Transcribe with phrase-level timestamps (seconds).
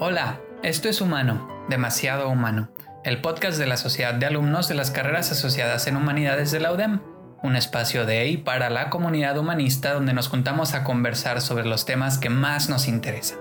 [0.00, 2.68] Hola, esto es Humano, demasiado humano,
[3.04, 6.72] el podcast de la Sociedad de Alumnos de las Carreras Asociadas en Humanidades de la
[6.72, 7.00] UDEM,
[7.44, 11.86] un espacio de y para la comunidad humanista donde nos juntamos a conversar sobre los
[11.86, 13.38] temas que más nos interesan.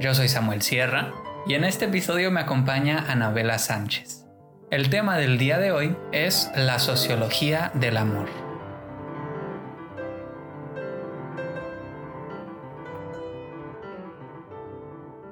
[0.00, 1.12] Yo soy Samuel Sierra
[1.46, 4.24] y en este episodio me acompaña Anabela Sánchez.
[4.70, 8.45] El tema del día de hoy es la sociología del amor.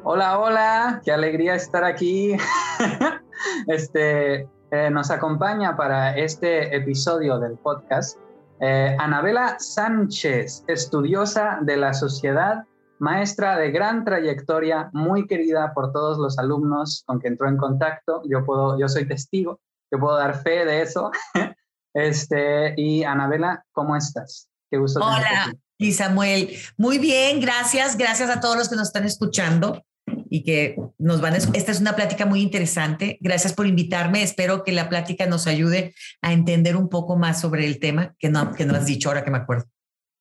[0.07, 2.37] Hola, hola, qué alegría estar aquí.
[3.69, 8.19] este, eh, nos acompaña para este episodio del podcast
[8.61, 12.65] eh, Anabela Sánchez, estudiosa de la sociedad,
[12.99, 18.21] maestra de gran trayectoria, muy querida por todos los alumnos con que entró en contacto.
[18.29, 19.59] Yo, puedo, yo soy testigo,
[19.91, 21.13] yo puedo dar fe de eso.
[21.95, 24.51] este, y Anabela, ¿cómo estás?
[24.71, 25.01] Qué gusto.
[25.01, 25.55] Hola.
[25.79, 29.83] Y Samuel, muy bien, gracias, gracias a todos los que nos están escuchando
[30.35, 33.19] y que nos van a, esta es una plática muy interesante.
[33.21, 34.25] Gracias por invitarme.
[34.25, 38.31] Espero que la plática nos ayude a entender un poco más sobre el tema que
[38.31, 39.67] no, que no has dicho ahora que me acuerdo.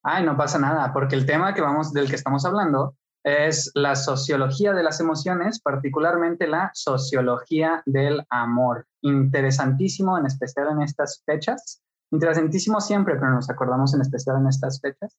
[0.03, 3.95] Ay, no pasa nada, porque el tema que vamos, del que estamos hablando es la
[3.95, 8.85] sociología de las emociones, particularmente la sociología del amor.
[9.01, 11.81] Interesantísimo, en especial en estas fechas.
[12.11, 15.17] Interesantísimo siempre, pero nos acordamos en especial en estas fechas.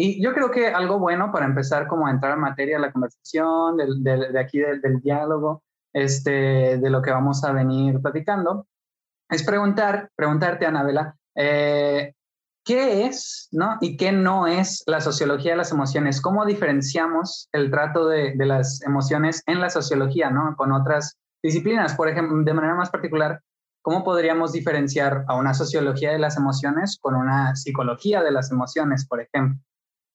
[0.00, 3.78] Y yo creo que algo bueno para empezar como a entrar en materia, la conversación,
[3.78, 8.68] de aquí del, diálogo, este, de lo que vamos a venir platicando,
[9.28, 12.14] es preguntar, preguntarte, Anabela, eh,
[12.64, 13.78] ¿qué es ¿no?
[13.80, 16.20] y qué no es la sociología de las emociones?
[16.20, 20.54] ¿Cómo diferenciamos el trato de, de las emociones en la sociología ¿no?
[20.56, 21.96] con otras disciplinas?
[21.96, 23.42] Por ejemplo, de manera más particular,
[23.82, 29.04] ¿cómo podríamos diferenciar a una sociología de las emociones con una psicología de las emociones,
[29.04, 29.60] por ejemplo?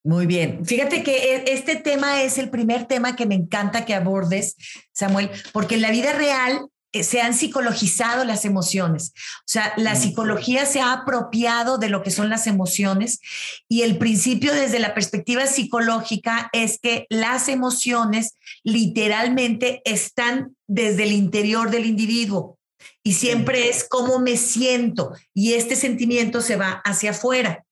[0.04, 0.66] Muy bien.
[0.66, 4.56] Fíjate que e, este tema es el primer tema que me encanta que abordes,
[4.92, 9.14] Samuel, porque en la vida real eh, se han psicologizado las emociones.
[9.40, 13.22] O sea, la psicología se ha apropiado de lo que son las emociones
[13.70, 21.14] y el principio desde la perspectiva psicológica es que las emociones literalmente están desde el
[21.14, 22.60] interior del individuo
[23.04, 27.66] y siempre es cómo me siento y este sentimiento se va hacia afuera.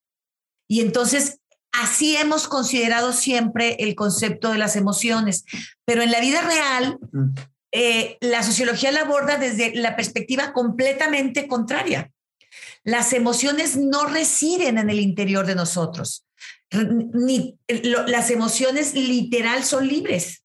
[0.68, 1.41] Y entonces
[1.72, 5.46] Así hemos considerado siempre el concepto de las emociones,
[5.86, 6.98] pero en la vida real,
[7.72, 12.12] eh, la sociología la aborda desde la perspectiva completamente contraria.
[12.84, 16.26] Las emociones no residen en el interior de nosotros,
[17.14, 20.44] ni las emociones literal son libres.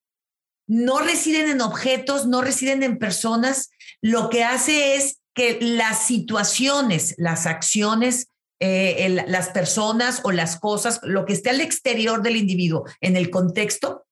[0.69, 3.71] No residen en objetos, no residen en personas.
[4.01, 8.29] Lo que hace es que las situaciones, las acciones,
[8.61, 13.31] eh, las personas o las cosas, lo que esté al exterior del individuo en el
[13.31, 14.07] contexto,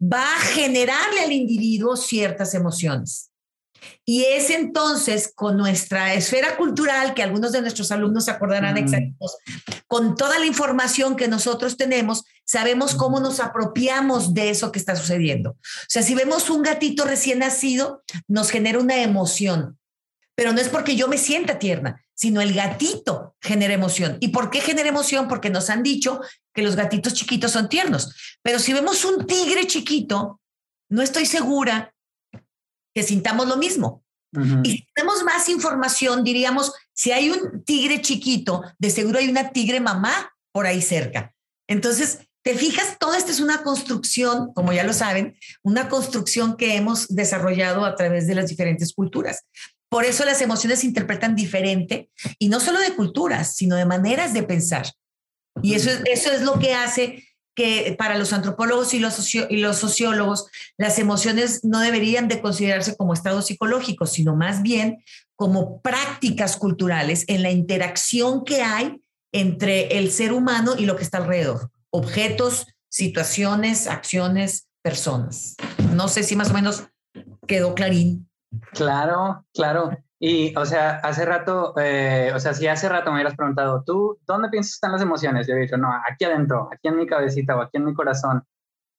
[0.00, 3.30] va a generarle al individuo ciertas emociones.
[4.04, 8.78] Y es entonces con nuestra esfera cultural, que algunos de nuestros alumnos se acordarán mm.
[8.78, 9.36] exactos,
[9.86, 14.96] con toda la información que nosotros tenemos, sabemos cómo nos apropiamos de eso que está
[14.96, 15.50] sucediendo.
[15.50, 19.78] O sea, si vemos un gatito recién nacido, nos genera una emoción,
[20.34, 24.16] pero no es porque yo me sienta tierna, sino el gatito genera emoción.
[24.18, 25.28] ¿Y por qué genera emoción?
[25.28, 26.20] Porque nos han dicho
[26.52, 28.12] que los gatitos chiquitos son tiernos.
[28.42, 30.40] Pero si vemos un tigre chiquito,
[30.90, 31.94] no estoy segura
[32.92, 34.02] que sintamos lo mismo.
[34.64, 39.52] Y si tenemos más información, diríamos, si hay un tigre chiquito, de seguro hay una
[39.52, 41.32] tigre mamá por ahí cerca.
[41.68, 46.74] Entonces, te fijas, toda esta es una construcción, como ya lo saben, una construcción que
[46.74, 49.44] hemos desarrollado a través de las diferentes culturas.
[49.88, 54.34] Por eso las emociones se interpretan diferente y no solo de culturas, sino de maneras
[54.34, 54.86] de pensar.
[55.62, 57.24] Y eso es, eso es lo que hace
[57.58, 62.96] que para los antropólogos y los, y los sociólogos las emociones no deberían de considerarse
[62.96, 65.02] como estados psicológicos, sino más bien
[65.34, 69.00] como prácticas culturales en la interacción que hay
[69.32, 75.56] entre el ser humano y lo que está alrededor, objetos, situaciones, acciones, personas.
[75.92, 76.84] No sé si más o menos
[77.48, 78.27] quedó clarín.
[78.72, 79.90] Claro, claro.
[80.20, 84.18] Y, o sea, hace rato, eh, o sea, si hace rato me hubieras preguntado, ¿tú
[84.26, 85.46] dónde piensas que están las emociones?
[85.46, 88.42] Yo he dicho, no, aquí adentro, aquí en mi cabecita o aquí en mi corazón.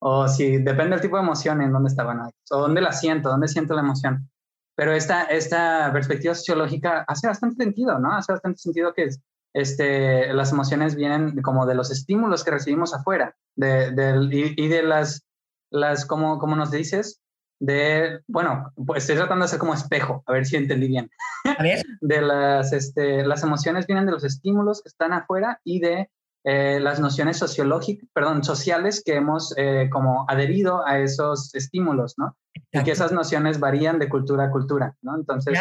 [0.02, 3.50] O si depende del tipo de emoción en dónde estaban, o dónde la siento, dónde
[3.50, 4.30] siento la emoción.
[4.76, 8.14] Pero esta, esta perspectiva sociológica hace bastante sentido, ¿no?
[8.14, 9.10] Hace bastante sentido que
[9.54, 13.92] este, las emociones vienen como de los estímulos que recibimos afuera de,
[14.32, 15.26] y, y, de las,
[15.70, 17.20] las como, como nos dices,
[17.60, 21.10] de, bueno, pues estoy tratando de hacer como espejo, a ver si entendí bien.
[22.02, 26.10] De las, este, las emociones vienen de los estímulos que están afuera y de
[26.46, 32.38] eh, las nociones sociológicas, perdón, sociales que hemos eh, como adherido a esos estímulos, ¿no?
[32.72, 35.16] Y que esas nociones varían de cultura a cultura, ¿no?
[35.16, 35.60] Entonces,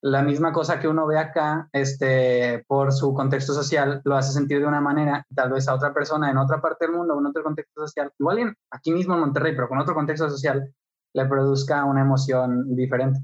[0.00, 4.60] la misma cosa que uno ve acá, este, por su contexto social, lo hace sentir
[4.60, 7.42] de una manera, tal vez a otra persona en otra parte del mundo, en otro
[7.42, 10.72] contexto social, igual en, aquí mismo en Monterrey, pero con otro contexto social,
[11.14, 13.20] le produzca una emoción diferente.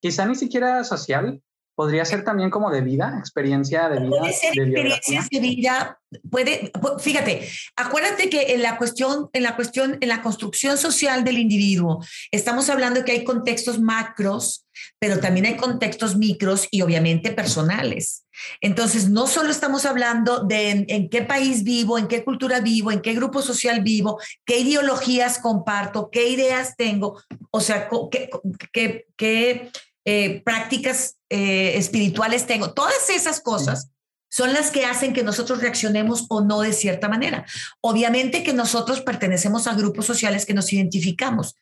[0.00, 1.42] Quizá ni siquiera social,
[1.74, 4.18] podría ser también como de vida, experiencia de vida.
[4.18, 6.00] Puede ser experiencias de vida,
[6.30, 11.38] puede, fíjate, acuérdate que en la cuestión, en la cuestión, en la construcción social del
[11.38, 14.66] individuo, estamos hablando de que hay contextos macros,
[14.98, 18.24] pero también hay contextos micros y obviamente personales.
[18.60, 23.00] Entonces, no solo estamos hablando de en, qué país vivo, en qué cultura vivo, en
[23.00, 28.30] qué grupo social vivo, qué ideologías comparto, qué ideas tengo, o sea, qué,
[28.72, 29.70] qué, qué
[30.04, 32.72] eh, prácticas eh, espirituales tengo.
[32.72, 33.90] Todas esas cosas
[34.28, 37.46] son las que hacen que nosotros reaccionemos o no de cierta manera.
[37.80, 41.54] Obviamente que nosotros pertenecemos a grupos sociales que nos identificamos.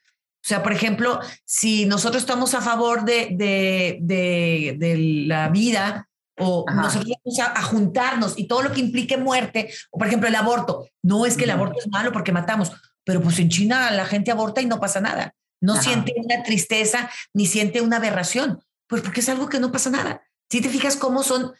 [0.45, 4.97] O sea, por ejemplo, si nosotros estamos a favor de, de, de,
[5.27, 10.09] la vida o nosotros vamos a, juntarnos y todo lo que implique muerte, o por
[10.09, 12.73] ejemplo el aborto, no es que el aborto es malo porque matamos,
[13.05, 15.33] pero pues en China la gente aborta y no pasa nada.
[15.63, 19.89] No siente una tristeza ni siente una aberración, pues porque es algo que no pasa
[19.89, 20.23] nada.
[20.51, 21.53] Si te fijas cómo son,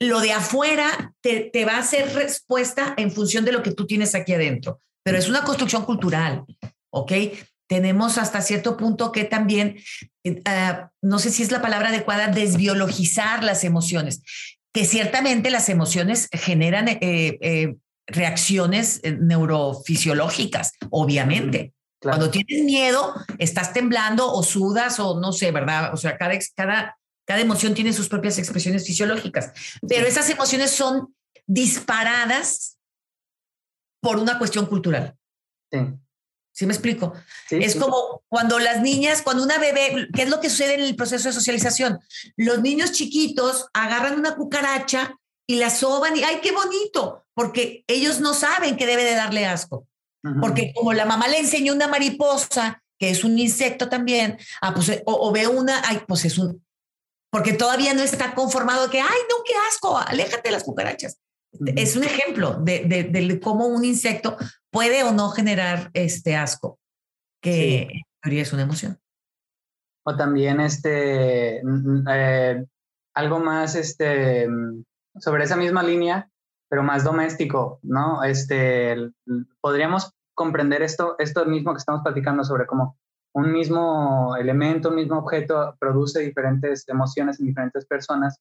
[0.00, 3.86] lo de afuera te, te va a hacer respuesta en función de lo que tú
[3.86, 6.44] tienes aquí adentro, pero es una construcción cultural,
[6.90, 7.12] ¿ok?
[7.68, 9.76] Tenemos hasta cierto punto que también,
[10.24, 14.22] eh, ah, no sé si es la palabra adecuada, desbiologizar las emociones,
[14.72, 17.74] que ciertamente las emociones generan eh, eh,
[18.06, 21.72] reacciones neurofisiológicas, obviamente.
[22.00, 25.92] Cuando tienes miedo, estás temblando o sudas o no sé, ¿verdad?
[25.94, 29.52] O sea, cada, cada, cada emoción tiene sus propias expresiones fisiológicas,
[29.88, 31.14] pero esas emociones son
[31.46, 32.78] disparadas
[34.00, 35.16] por una cuestión cultural.
[35.72, 35.78] Sí.
[36.52, 37.12] ¿Sí me explico?
[37.50, 40.96] es como cuando las niñas, cuando una bebé, ¿qué es lo que sucede en el
[40.96, 42.00] proceso de socialización?
[42.36, 45.14] Los niños chiquitos agarran una cucaracha
[45.46, 47.26] y la soban y ¡ay, qué bonito!
[47.34, 49.86] Porque ellos no saben que debe de darle asco.
[50.40, 55.02] Porque como la mamá le enseñó una mariposa, que es un insecto también, ah, pues,
[55.04, 56.64] o, ve una, ay, pues es un,
[57.30, 61.18] porque todavía no está conformado que, ay, no, qué asco, aléjate de las cucarachas.
[61.76, 64.36] Es un ejemplo de, de, cómo un insecto
[64.70, 66.78] puede o no generar este asco,
[67.40, 67.88] que
[68.22, 68.98] es una emoción.
[70.04, 71.60] O también este,
[72.10, 72.64] eh,
[73.14, 74.48] algo más este,
[75.18, 76.30] sobre esa misma línea,
[76.68, 78.22] pero más doméstico, ¿no?
[78.22, 78.96] Este,
[79.60, 82.96] podríamos comprender esto, esto mismo que estamos platicando sobre cómo
[83.32, 88.40] un mismo elemento, un mismo objeto produce diferentes emociones en diferentes personas.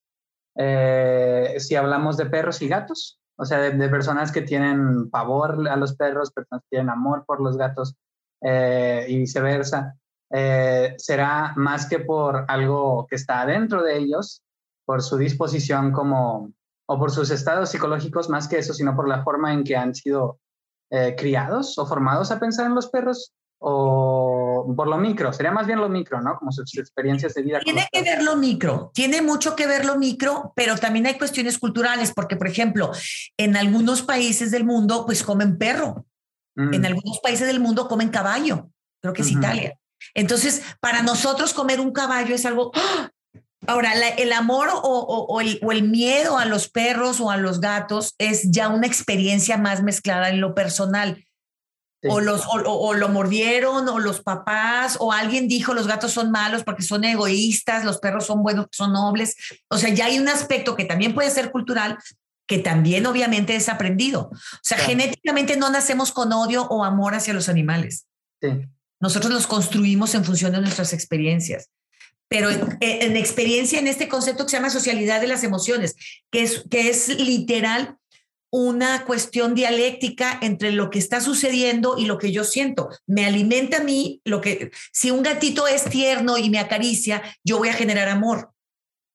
[0.58, 5.76] Eh, si hablamos de perros y gatos, o sea, de, personas que tienen pavor a
[5.76, 7.96] los perros, personas que tienen amor por los gatos
[8.42, 9.96] eh, y viceversa,
[10.32, 14.42] eh, será más que por algo que está dentro de ellos,
[14.86, 16.52] por su disposición como,
[16.86, 19.94] o por sus estados psicológicos, más que eso, sino por la forma en que han
[19.94, 20.40] sido
[20.92, 25.66] eh, criados o formados a pensar en los perros o por lo micro, sería más
[25.66, 26.38] bien lo micro, ¿no?
[26.38, 27.60] Como sus experiencias de vida.
[27.64, 31.58] Tiene que ver lo micro, tiene mucho que ver lo micro, pero también hay cuestiones
[31.58, 32.92] culturales, porque por ejemplo,
[33.38, 36.06] en algunos países del mundo, pues comen perro,
[36.56, 36.86] en mm.
[36.86, 38.70] algunos países del mundo comen caballo,
[39.02, 39.78] creo que es Italia.
[40.14, 43.10] Entonces, para nosotros comer un caballo es algo, ¡ah!
[43.68, 48.70] Ahora, el amor o, el, miedo a los perros o a los gatos es ya
[48.70, 51.24] una experiencia más mezclada en lo personal.
[52.08, 56.64] O, los, o, lo mordieron, o los papás, o alguien dijo los gatos son malos
[56.64, 59.36] porque son egoístas, los perros son buenos, son nobles.
[59.70, 61.98] O sea, ya hay un aspecto que también puede ser cultural,
[62.48, 64.30] que también obviamente es aprendido.
[64.32, 68.06] O sea, genéticamente no nacemos con odio o amor hacia los animales.
[69.00, 71.72] Nosotros los construimos en función de nuestras experiencias
[72.28, 75.96] pero en, experiencia en este concepto que se llama socialidad de las emociones,
[76.32, 77.98] que es, que es literal
[78.52, 82.90] una cuestión dialéctica entre lo que está sucediendo y lo que yo siento.
[83.06, 87.58] Me alimenta a mí lo que, si un gatito es tierno y me acaricia, yo
[87.58, 88.52] voy a generar amor.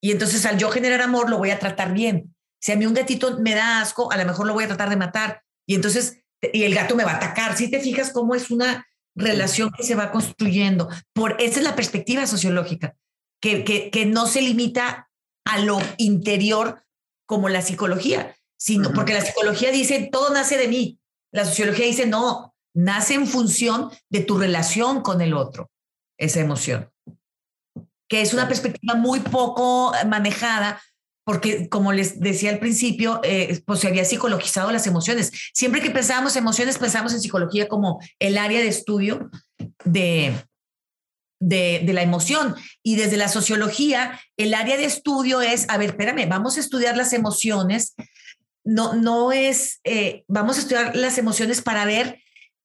[0.02, 2.34] Y entonces al yo generar amor lo voy a tratar bien.
[2.60, 4.90] Si a mí un gatito me da asco, a lo mejor lo voy a tratar
[4.90, 5.42] de matar.
[5.66, 6.18] Y entonces,
[6.52, 7.56] y el gato me va a atacar.
[7.56, 8.86] Si te fijas cómo es una
[9.20, 10.88] relación que se va construyendo.
[11.12, 12.96] Por, esa es la perspectiva sociológica,
[13.40, 15.10] que, que, no se limita
[15.44, 16.84] a lo interior
[17.26, 20.98] como la psicología, sino porque la psicología dice, todo nace de mí.
[21.32, 25.70] La sociología dice, no, nace en función de tu relación con el otro,
[26.18, 26.90] esa emoción.
[28.08, 30.82] Que es una perspectiva muy poco manejada
[31.30, 35.30] porque como les decía al principio, eh, pues se había psicologizado las emociones.
[35.54, 39.30] Siempre que pensábamos emociones, pensábamos en psicología como el área de estudio
[39.84, 40.34] de,
[41.38, 42.56] de, la emoción.
[42.82, 46.96] Y desde la sociología, el área de estudio es, a ver, espérame, vamos a estudiar
[46.96, 47.94] las emociones.
[48.64, 52.18] No, no es, eh, vamos a estudiar las emociones para ver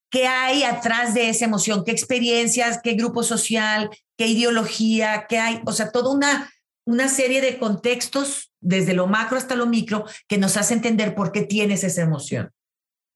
[0.10, 5.62] qué hay atrás de esa emoción, qué experiencias, qué grupo social, qué ideología, qué hay,
[5.68, 6.52] o sea, toda una,
[6.86, 11.32] una serie de contextos, desde lo macro hasta lo micro, que nos hace entender por
[11.32, 12.52] qué tienes esa emoción.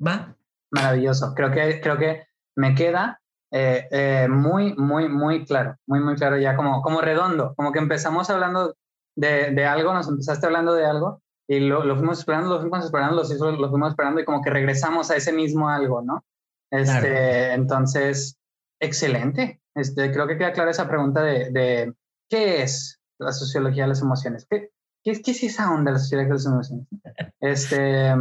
[0.06, 0.36] ¿Va?
[0.72, 1.34] Maravilloso.
[1.36, 3.22] Creo que, creo que me queda
[3.52, 7.80] eh, eh, muy, muy, muy claro, muy, muy claro, ya como, como redondo, como que
[7.80, 8.76] empezamos hablando
[9.16, 12.86] de, de algo, nos empezaste hablando de algo y lo, lo, fuimos esperando, lo fuimos
[12.86, 16.24] esperando, lo, lo fuimos esperando y como que regresamos a ese mismo algo, ¿no?
[16.72, 18.38] Este, Entonces,
[18.80, 19.60] excelente.
[19.74, 21.94] Este, creo que queda clara esa pregunta de, de,
[22.30, 24.48] ¿qué es la sociología de las emociones?
[24.50, 24.70] ¿Qué,
[25.04, 26.88] qué, es esa onda de la sociología de las emociones?
[27.42, 28.14] Este,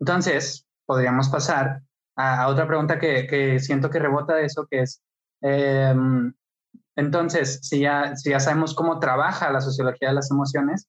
[0.00, 1.82] entonces, podríamos pasar
[2.16, 5.02] a, otra pregunta que, que, siento que rebota de eso, que es,
[5.40, 6.32] em,
[6.96, 10.88] entonces, si ya, si ya sabemos cómo trabaja la sociología de las emociones,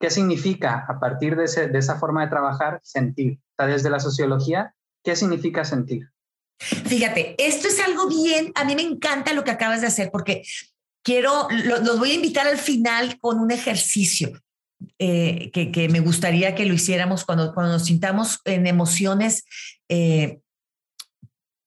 [0.00, 3.40] ¿qué significa a partir de, ese, de esa forma de trabajar sentir?
[3.52, 4.74] O sea, desde la sociología,
[5.08, 6.10] ¿Qué significa sentir?
[6.58, 10.42] Fíjate, esto es algo bien, a mí me encanta lo que acabas de hacer porque
[11.02, 14.32] quiero, los voy a invitar al final con un ejercicio
[14.98, 19.44] eh, que, me gustaría que lo hiciéramos cuando, cuando nos sintamos en emociones,
[19.88, 20.38] eh,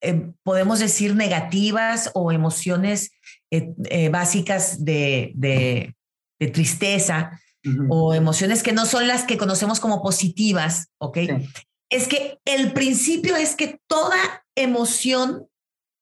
[0.00, 3.12] eh, podemos decir negativas o emociones
[4.10, 5.94] básicas de,
[6.52, 7.38] tristeza.
[7.90, 11.18] o emociones que no son las que conocemos como positivas, ¿ok?
[11.90, 14.16] es que el principio es que toda
[14.56, 15.46] emoción,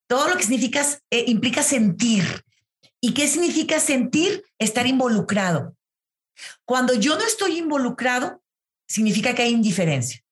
[0.08, 0.82] todo lo que significa,
[1.26, 2.24] implica sentir.
[3.00, 4.44] ¿Y qué significa sentir?
[4.58, 5.76] Estar involucrado.
[6.64, 8.42] Cuando yo no estoy involucrado,
[8.88, 10.22] significa que hay indiferencia.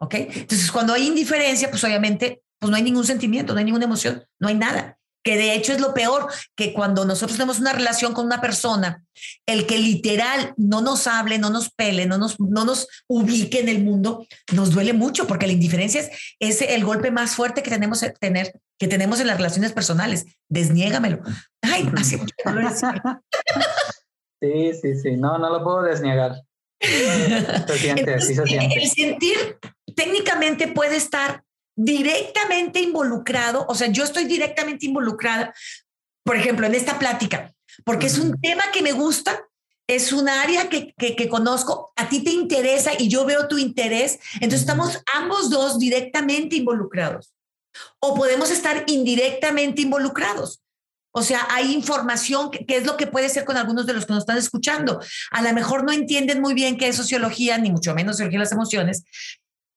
[0.00, 0.14] ¿Ok?
[0.14, 4.24] Entonces, cuando hay indiferencia, pues obviamente, pues no hay ningún sentimiento, no hay ninguna emoción,
[4.38, 8.12] no hay nada que de hecho es lo peor, que cuando nosotros tenemos una relación
[8.12, 9.02] con una persona,
[9.46, 13.70] el que literal no nos hable, no nos pele, no nos, no nos ubique en
[13.70, 16.02] el mundo, nos duele mucho porque la indiferencia
[16.38, 20.26] es, el golpe más fuerte que tenemos, que tener, que tenemos en las relaciones personales.
[20.48, 21.20] Desniégamelo.
[21.62, 22.34] Ay, hace mucho
[24.40, 26.34] Sí, sí, sí, no, no lo puedo desniegar.
[26.80, 28.74] Se siente, sí se siente.
[28.74, 29.58] El sentir
[29.96, 31.42] técnicamente puede estar
[31.76, 35.54] directamente involucrado, o sea, yo estoy directamente involucrada,
[36.24, 37.52] por ejemplo, en esta plática,
[37.84, 39.46] porque es un tema que me gusta,
[39.86, 44.18] es un área que, que, conozco, a ti te interesa y yo veo tu interés,
[44.34, 47.34] entonces estamos ambos dos directamente involucrados.
[48.00, 50.62] O podemos estar indirectamente involucrados.
[51.10, 54.06] O sea, hay información que, que, es lo que puede ser con algunos de los
[54.06, 55.00] que nos están escuchando.
[55.30, 58.44] A lo mejor no entienden muy bien qué es sociología, ni mucho menos sociología de
[58.44, 59.04] las emociones,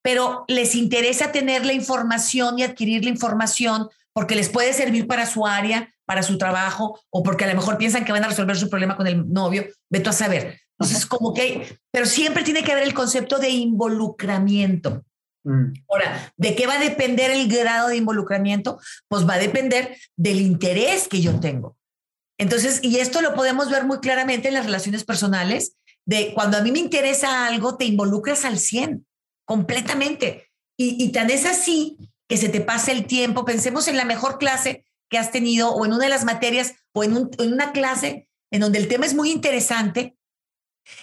[0.02, 5.26] pero les interesa tener la información y adquirir la información porque les puede servir para
[5.26, 8.58] su área, para su trabajo, o porque a lo mejor piensan que van a resolver
[8.58, 10.60] su problema con el novio, vete a saber.
[10.80, 15.04] Entonces, como que, pero siempre tiene que haber el concepto de involucramiento.
[15.44, 15.74] Mm.
[15.90, 18.80] Ahora, ¿de qué va a depender el grado de involucramiento?
[19.08, 21.78] Pues va a depender del interés que yo tengo.
[22.40, 25.76] Entonces, y esto lo podemos ver muy claramente en las relaciones personales,
[26.06, 29.06] de cuando a mí me interesa algo, te involucras al 100
[29.48, 30.52] completamente.
[30.80, 33.46] Y, tan es así que se te pasa el tiempo.
[33.46, 37.04] Pensemos en la mejor clase que has tenido o en una de las materias o
[37.04, 40.16] en, una clase en donde el tema es muy interesante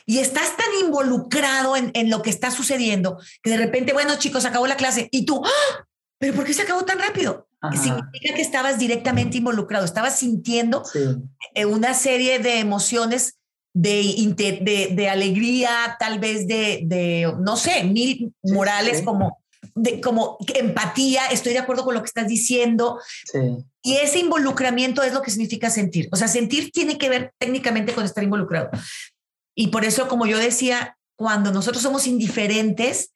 [0.06, 4.66] y estás tan involucrado en, lo que está sucediendo que de repente, bueno, chicos, acabó
[4.66, 5.86] la clase y tú, ¡Ah!
[6.18, 7.48] ¿pero por qué se acabó tan rápido?
[7.72, 10.84] Significa que estabas directamente involucrado, estabas sintiendo
[11.54, 13.38] eh, una serie de emociones
[13.74, 19.42] de, de, alegría, tal vez de, no sé, mil morales como,
[19.74, 23.00] de, como empatía, estoy de acuerdo con lo que estás diciendo.
[23.82, 26.08] Y ese involucramiento es lo que significa sentir.
[26.12, 28.70] O sea, sentir tiene que ver técnicamente con estar involucrado.
[29.56, 33.12] Y por eso, como yo decía, cuando nosotros somos indiferentes,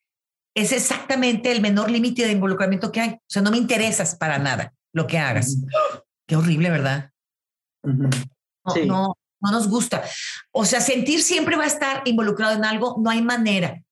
[0.57, 3.11] es exactamente el menor límite de involucramiento que hay.
[3.11, 5.57] O sea, no me interesas para nada lo que hagas.
[6.27, 7.11] Qué horrible, ¿verdad?
[7.85, 8.11] no,
[8.87, 10.03] no nos gusta.
[10.53, 13.83] O sea, sentir siempre va a estar involucrado en algo, no hay manera.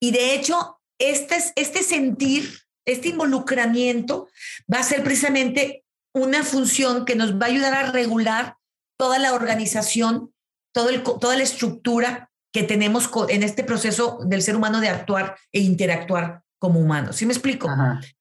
[0.00, 4.28] Y de hecho, este, este sentir, este involucramiento
[4.72, 8.56] va a ser precisamente una función que nos va a ayudar a regular
[8.98, 10.34] toda la organización,
[10.72, 15.36] todo el, toda la estructura que tenemos en este proceso del ser humano de actuar
[15.52, 17.16] e interactuar como humanos.
[17.16, 17.68] ¿Sí me explico?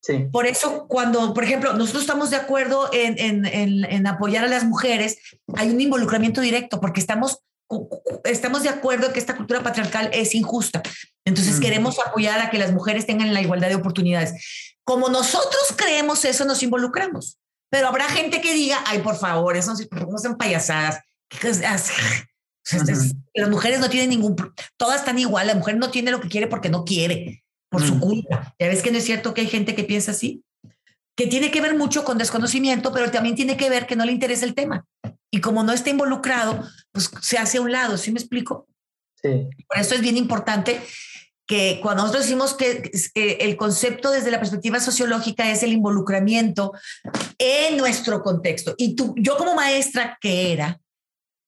[0.01, 0.27] sí.
[0.31, 4.63] Por eso, cuando, por ejemplo, nosotros estamos de acuerdo en, en, en, apoyar a las
[4.63, 5.19] mujeres,
[5.55, 7.43] hay un involucramiento directo porque estamos
[8.23, 10.81] estamos de acuerdo que esta cultura patriarcal es injusta.
[11.23, 14.33] Entonces queremos apoyar a que las mujeres tengan la igualdad de oportunidades.
[14.83, 17.37] Como nosotros creemos eso, nos involucramos.
[17.69, 21.01] Pero habrá gente que diga, ay, por favor, eso no son payasadas.
[23.33, 24.35] Las mujeres no tienen ningún,
[24.77, 27.99] todas están igual, la mujer no tiene lo que quiere porque no quiere, por su
[27.99, 28.55] culpa.
[28.59, 30.43] Ya ves que no es cierto que hay gente que piensa así,
[31.15, 34.11] que tiene que ver mucho con desconocimiento, pero también tiene que ver que no le
[34.11, 34.85] interesa el tema.
[35.31, 38.67] Y como no está involucrado, pues se hace a un lado, ¿sí me explico?
[39.21, 39.47] Sí.
[39.67, 40.81] Por eso es bien importante
[41.49, 46.73] que cuando nosotros decimos que, el concepto desde la perspectiva sociológica es el involucramiento
[47.39, 48.75] en nuestro contexto.
[48.77, 50.79] Y tú, yo como maestra que era,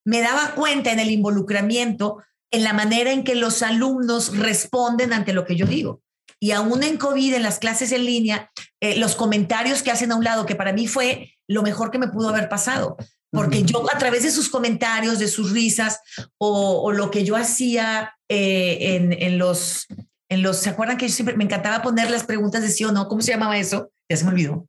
[0.04, 2.18] me daba cuenta en el involucramiento,
[2.52, 6.02] en la manera en que los alumnos responden ante lo que yo digo.
[6.44, 10.16] Y aún en COVID, en las clases en línea, eh, los comentarios que hacen a
[10.16, 12.98] un lado, que para mí fue lo mejor que me pudo haber pasado,
[13.30, 16.00] porque yo a través de sus comentarios, de sus risas
[16.40, 19.86] o, lo que yo hacía eh, en, en, los,
[20.30, 22.92] en los, ¿se acuerdan que yo siempre me encantaba poner las preguntas de sí o
[22.92, 23.08] no?
[23.08, 23.92] ¿Cómo se llamaba eso?
[24.10, 24.68] Ya se me olvidó.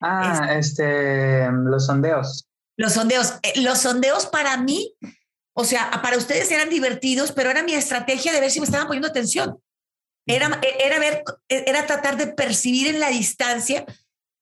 [0.00, 2.46] Ah, este, los sondeos.
[2.76, 3.34] Los sondeos.
[3.42, 4.94] Eh, los sondeos para mí,
[5.52, 8.86] o sea, para ustedes eran divertidos, pero era mi estrategia de ver si me estaban
[8.86, 9.58] poniendo atención.
[10.28, 13.84] Era, era ver, era tratar de percibir en la distancia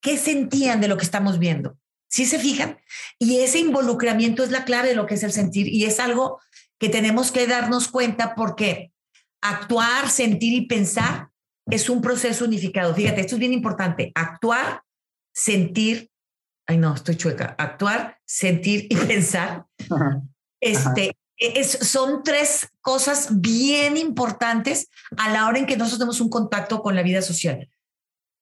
[0.02, 1.78] qué sentían de lo que estamos viendo.
[2.08, 2.78] ¿Sí se fijan?
[3.18, 6.40] Y ese involucramiento es la clave de lo que es el sentir y es algo
[6.78, 8.92] que tenemos que darnos cuenta porque
[9.42, 11.30] actuar, sentir y pensar
[11.68, 12.94] es un proceso unificado.
[12.94, 14.12] Fíjate, esto es bien importante.
[14.14, 14.82] Actuar,
[15.32, 16.10] sentir
[16.66, 19.66] ay no, estoy chueca, actuar, sentir y pensar.
[20.60, 26.30] Este, es, son tres cosas bien importantes a la hora en que nosotros tenemos un
[26.30, 27.68] contacto con la vida social.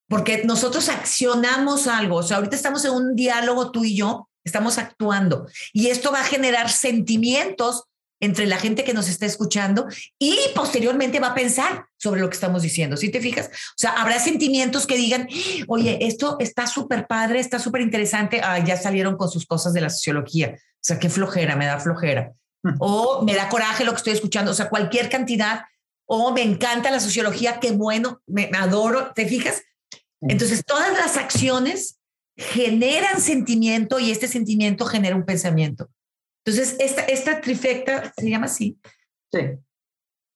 [0.08, 4.76] Porque nosotros accionamos algo, o sea, ahorita estamos en un diálogo tú y yo, estamos
[4.76, 7.84] actuando y esto va a generar sentimientos
[8.20, 9.86] entre la gente que nos está escuchando
[10.18, 12.96] y posteriormente va a pensar sobre lo que estamos diciendo.
[12.96, 13.48] ¿Sí te fijas?
[13.48, 15.28] O sea, habrá sentimientos que digan,
[15.66, 18.40] oye, esto está súper padre, está súper interesante.
[18.42, 20.54] Ah, ya salieron con sus cosas de la sociología.
[20.56, 22.32] O sea, qué flojera, me da flojera.
[22.78, 24.50] O me da coraje lo que estoy escuchando.
[24.50, 25.64] O sea, cualquier cantidad.
[26.06, 29.12] O me encanta la sociología, qué bueno, me adoro.
[29.14, 29.62] ¿Te fijas?
[30.20, 31.98] Entonces, todas las acciones
[32.36, 35.90] generan sentimiento y este sentimiento genera un pensamiento.
[36.44, 38.78] Entonces, esta, esta trifecta se llama así.
[39.32, 39.40] Sí.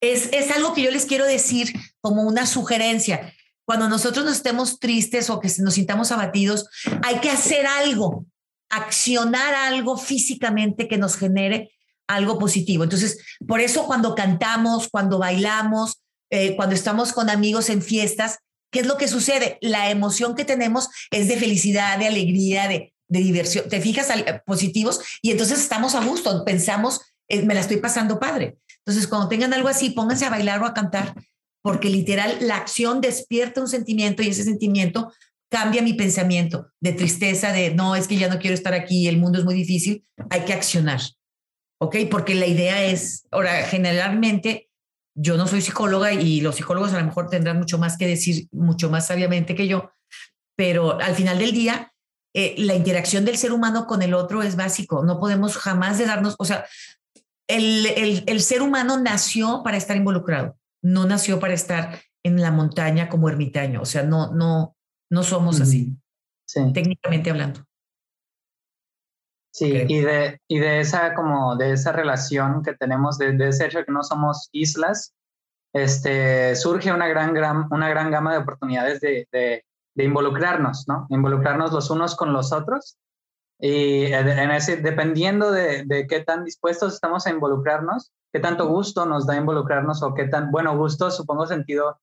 [0.01, 3.35] Es, es algo que yo les quiero decir como una sugerencia.
[3.67, 6.69] Cuando nosotros nos estemos tristes o que nos sintamos abatidos,
[7.03, 8.25] hay que hacer algo,
[8.71, 11.71] accionar algo físicamente que nos genere
[12.09, 12.85] algo positivo.
[12.85, 18.38] Entonces, por eso cuando cantamos, cuando bailamos, eh, cuando estamos con amigos en fiestas,
[18.73, 19.59] ¿qué es lo que sucede?
[19.61, 24.42] La emoción que tenemos es de felicidad, de alegría, de, de diversión, te fijas al,
[24.44, 28.59] positivos y entonces estamos a gusto, pensamos, eh, me la estoy pasando padre.
[28.85, 31.14] Entonces, cuando tengan algo así, pónganse a bailar o a cantar,
[31.62, 35.12] porque literal la acción despierta un sentimiento y ese sentimiento
[35.51, 39.18] cambia mi pensamiento de tristeza, de no, es que ya no quiero estar aquí, el
[39.18, 41.01] mundo es muy difícil, hay que accionar.
[41.81, 41.97] ¿Ok?
[42.11, 44.69] Porque la idea es, ahora, generalmente,
[45.14, 48.49] yo no soy psicóloga y los psicólogos a lo mejor tendrán mucho más que decir,
[48.53, 49.91] mucho más sabiamente que yo,
[50.57, 51.93] pero al final del día,
[52.35, 55.05] eh, la interacción del ser humano con el otro es básico.
[55.05, 56.67] No podemos jamás de darnos, o sea,
[57.49, 57.87] el,
[58.27, 63.29] el, ser humano nació para estar involucrado, no nació para estar en la montaña como
[63.29, 63.81] ermitaño.
[63.81, 64.77] O sea, no, no,
[65.11, 65.97] no somos así,
[66.75, 67.68] técnicamente hablando.
[69.59, 73.66] Sí, y de, y de esa como de esa relación que tenemos, de, de, ese
[73.66, 75.16] hecho de que no somos islas,
[75.73, 79.64] este, surge una gran, gran, una gran gama de oportunidades de, de,
[79.97, 81.09] de involucrarnos, ¿no?
[81.11, 82.99] Involucrarnos los unos con los otros.
[83.59, 89.07] Y en ese, dependiendo de, de, qué tan dispuestos estamos a involucrarnos, qué tanto gusto
[89.07, 91.99] nos da involucrarnos o qué tan, bueno, gusto supongo sentido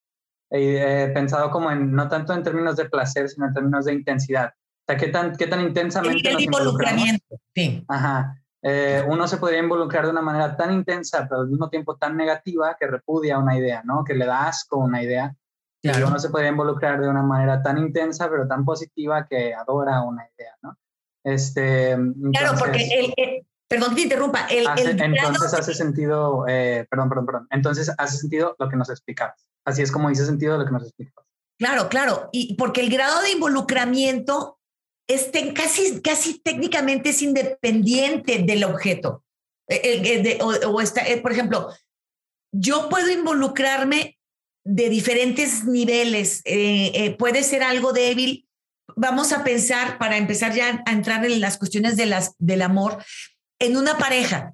[0.49, 4.51] eh, pensado como en, no tanto en términos de placer, sino en términos de intensidad.
[4.87, 7.83] Sea, qué tan, qué tan intensamente el involucramiento, sí.
[7.87, 8.41] Ajá.
[8.61, 12.17] Eh, uno se podría involucrar de una manera tan intensa, pero al mismo tiempo tan
[12.17, 14.03] negativa que repudia una idea, ¿no?
[14.03, 15.35] Que le da asco una idea.
[15.83, 16.07] Claro.
[16.07, 20.27] uno se puede involucrar de una manera tan intensa, pero tan positiva que adora una
[20.35, 20.75] idea, ¿no?
[21.23, 21.95] Este,
[22.33, 24.47] claro, porque el, perdón que te interrumpa.
[24.49, 24.65] El,
[24.99, 27.47] entonces hace sentido, eh, perdón, perdón, perdón.
[27.51, 29.47] Entonces hace sentido lo que nos explicabas.
[29.63, 31.27] Así es como dice sentido lo que nos explicabas.
[31.57, 32.29] Claro, claro.
[32.31, 34.59] Y porque el grado de involucramiento
[35.07, 39.23] es casi, casi técnicamente es independiente del objeto.
[39.67, 41.69] Eh, o, está, eh, por ejemplo,
[42.51, 44.17] yo puedo involucrarme
[44.65, 46.41] de diferentes niveles.
[46.43, 48.47] Eh, eh, puede ser algo débil.
[48.95, 53.03] Vamos a pensar, para empezar ya a entrar en las cuestiones de las, del amor,
[53.59, 54.53] en una pareja.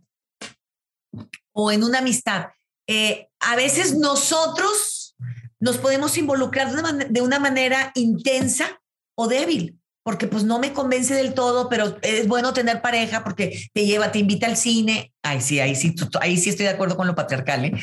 [1.54, 2.52] o en una amistad,
[2.88, 5.18] eh, a veces nosotros
[5.60, 8.82] nos podemos involucrar de una, manera intensa
[9.16, 13.68] o débil, porque pues no me convence del todo, pero es bueno tener pareja porque
[13.74, 15.14] te lleva, te invita al cine.
[15.22, 17.74] Ay, sí, ahí sí, ahí sí estoy de acuerdo con lo patriarcal, ¿eh?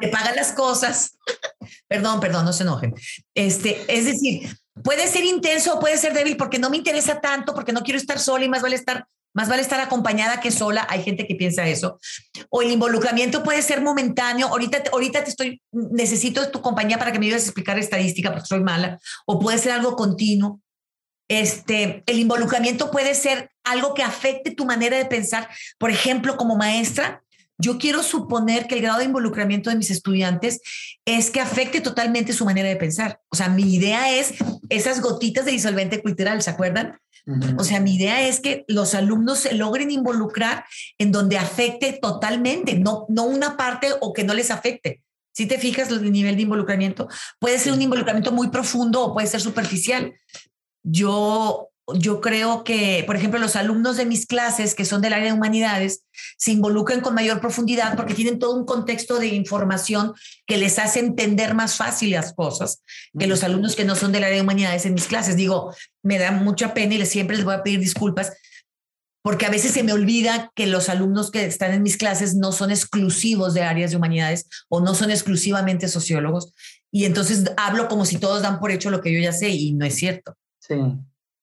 [0.00, 1.18] te pagan las cosas.
[1.88, 2.94] perdón, perdón, no se enojen.
[3.34, 7.54] Este, es decir, puede ser intenso o puede ser débil porque no me interesa tanto,
[7.54, 10.86] porque no quiero estar sola y más vale estar más vale estar acompañada que sola.
[10.90, 11.98] Hay gente que piensa eso.
[12.50, 14.48] O el involucramiento puede ser momentáneo.
[14.48, 18.46] Ahorita, ahorita te estoy, necesito tu compañía para que me ayudes a explicar estadística porque
[18.46, 19.00] soy mala.
[19.26, 20.60] O puede ser algo continuo.
[21.32, 25.48] Este, el involucramiento puede ser algo que afecte tu manera de pensar.
[25.78, 27.22] Por ejemplo, como maestra,
[27.56, 30.60] yo quiero suponer que el grado de involucramiento de mis estudiantes
[31.06, 33.18] es que afecte totalmente su manera de pensar.
[33.30, 34.34] O sea, mi idea es
[34.68, 36.98] esas gotitas de disolvente cultural, ¿se acuerdan?
[37.56, 40.66] O sea, mi idea es que los alumnos se logren involucrar
[40.98, 45.00] en donde afecte totalmente, no, no una parte o que no les afecte.
[45.32, 49.28] Si te fijas el nivel de involucramiento, puede ser un involucramiento muy profundo o puede
[49.28, 50.12] ser superficial.
[50.82, 55.26] Yo yo creo que, por ejemplo, los alumnos de mis clases que son del área
[55.26, 56.04] de humanidades
[56.36, 60.14] se involucran con mayor profundidad porque tienen todo un contexto de información
[60.46, 62.82] que les hace entender más fácil las cosas
[63.18, 65.36] que los alumnos que no son del área de humanidades en mis clases.
[65.36, 68.32] Digo, me da mucha pena y les, siempre les voy a pedir disculpas
[69.22, 72.50] porque a veces se me olvida que los alumnos que están en mis clases no
[72.50, 76.52] son exclusivos de áreas de humanidades o no son exclusivamente sociólogos.
[76.90, 79.74] Y entonces hablo como si todos dan por hecho lo que yo ya sé y
[79.74, 80.36] no es cierto.
[80.62, 80.80] Sí,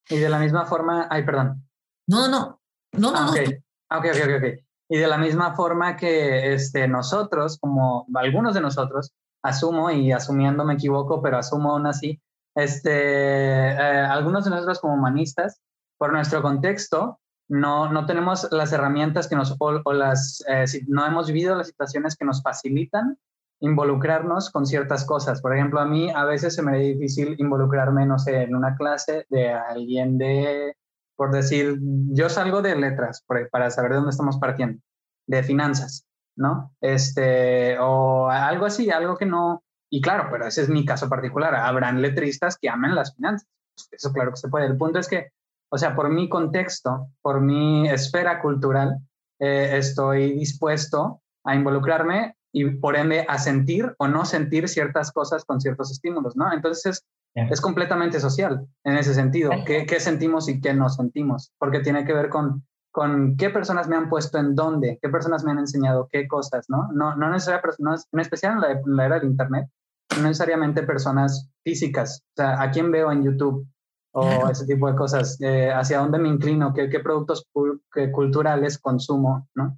[0.07, 1.67] y de la misma forma, ay, perdón.
[2.07, 2.61] No, no,
[2.93, 3.61] no, no, ah, okay.
[3.89, 4.59] Ah, ok, ok, ok, ok.
[4.91, 10.63] Y de la misma forma que este, nosotros, como algunos de nosotros, asumo, y asumiendo
[10.63, 12.21] me equivoco, pero asumo aún así,
[12.55, 15.61] este, eh, algunos de nosotros como humanistas,
[15.97, 21.27] por nuestro contexto, no, no tenemos las herramientas que nos, o, las, eh, no hemos
[21.27, 23.17] vivido las situaciones que nos facilitan
[23.61, 25.41] involucrarnos con ciertas cosas.
[25.41, 28.75] Por ejemplo, a mí a veces se me ve difícil involucrarme, no sé, en una
[28.75, 30.75] clase de alguien de,
[31.15, 34.81] por decir, yo salgo de letras para saber de dónde estamos partiendo,
[35.27, 36.73] de finanzas, ¿no?
[36.81, 41.55] Este, o algo así, algo que no, y claro, pero ese es mi caso particular,
[41.55, 43.47] habrán letristas que amen las finanzas,
[43.91, 44.67] eso claro que se puede.
[44.67, 45.31] El punto es que,
[45.69, 48.97] o sea, por mi contexto, por mi esfera cultural,
[49.39, 55.45] eh, estoy dispuesto a involucrarme y por ende a sentir o no sentir ciertas cosas
[55.45, 56.51] con ciertos estímulos, ¿no?
[56.51, 61.79] Entonces es, completamente social en ese sentido, ¿Qué, ¿Qué, sentimos y qué no sentimos, porque
[61.79, 65.51] tiene que ver con, con qué personas me han puesto en dónde, qué personas me
[65.51, 66.89] han enseñado qué cosas, ¿no?
[66.91, 69.67] No, no necesariamente, en especial en la, era del Internet,
[70.17, 73.67] no necesariamente personas físicas, o sea, a quién veo en YouTube
[74.11, 77.47] o ese tipo de cosas, eh, hacia dónde me inclino, qué, qué productos
[78.11, 79.77] culturales consumo, ¿no?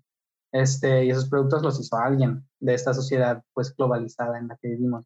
[0.52, 4.70] Este, y esos productos los hizo alguien de esta sociedad pues globalizada en la que
[4.70, 5.06] vivimos.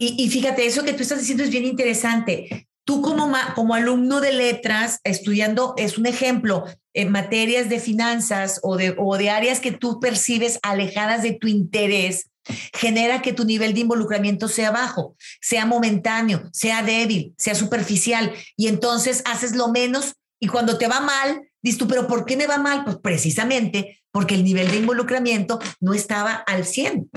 [0.00, 2.68] Y, fíjate, eso que tú estás diciendo es bien interesante.
[2.84, 8.76] Tú como, como alumno de letras, estudiando, es un ejemplo, en materias de finanzas o
[8.76, 12.30] de, o de áreas que tú percibes alejadas de tu interés,
[12.72, 18.32] genera que tu nivel de involucramiento sea bajo, sea momentáneo, sea débil, sea superficial.
[18.56, 22.36] Y entonces haces lo menos y cuando te va mal, dices tú, pero ¿por qué
[22.36, 22.84] me va mal?
[22.84, 27.10] Pues precisamente porque el nivel de involucramiento no estaba al 100.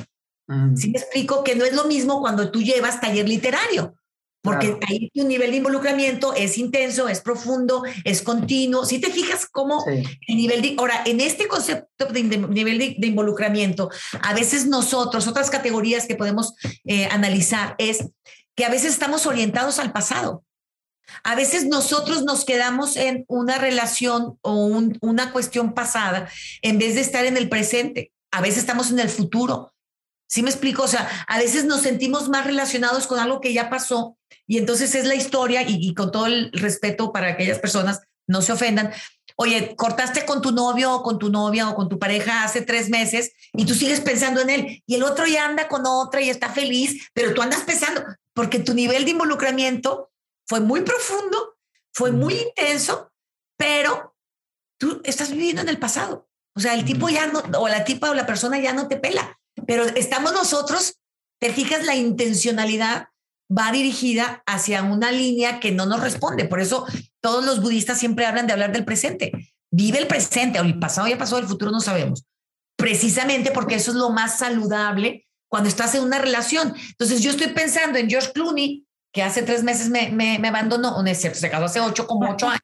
[0.48, 0.76] Mm.
[0.76, 3.96] Sí me explico que no es lo mismo cuando tú llevas taller literario,
[4.42, 8.86] porque ahí tu nivel de involucramiento es intenso, es profundo, es continuo.
[8.86, 10.76] Si te fijas cómo el nivel de...
[10.80, 16.56] Ahora, en este concepto de, nivel de, involucramiento, a veces nosotros, otras categorías que podemos
[16.86, 18.08] eh, analizar es
[18.56, 20.44] que a veces estamos orientados al pasado.
[21.24, 26.30] A veces nosotros nos quedamos en una relación o una cuestión pasada
[26.62, 28.12] en vez de estar en el presente.
[28.32, 29.74] A veces estamos en el futuro.
[30.28, 30.84] ¿Sí me explico?
[30.84, 34.96] O sea, a veces nos sentimos más relacionados con algo que ya pasó y entonces
[34.96, 38.92] es la historia y, con todo el respeto para aquellas personas, no se ofendan.
[39.36, 42.90] Oye, cortaste con tu novio o con tu novia o con tu pareja hace tres
[42.90, 46.30] meses y tú sigues pensando en él y el otro ya anda con otra y
[46.30, 50.11] está feliz, pero tú andas pensando porque tu nivel de involucramiento
[50.48, 51.58] fue muy profundo,
[51.94, 53.12] fue muy intenso,
[53.58, 54.16] pero
[54.80, 56.30] tú estás viviendo en el pasado.
[56.56, 58.98] O sea, el tipo ya no, o la tipa o la persona ya no te
[58.98, 61.00] pela, pero estamos nosotros,
[61.40, 63.08] te fijas, la intencionalidad
[63.56, 66.46] va dirigida hacia una línea que no nos responde.
[66.46, 66.86] Por eso
[67.22, 69.32] todos los budistas siempre hablan de hablar del presente.
[69.72, 72.26] Vive el presente, o el pasado ya pasó, el futuro no sabemos.
[72.78, 76.74] Precisamente porque eso es lo más saludable cuando estás en una relación.
[76.90, 81.02] Entonces yo estoy pensando en George Clooney que hace tres meses me, me, me abandonó,
[81.02, 82.62] no es cierto, se casó hace ocho, como ocho años.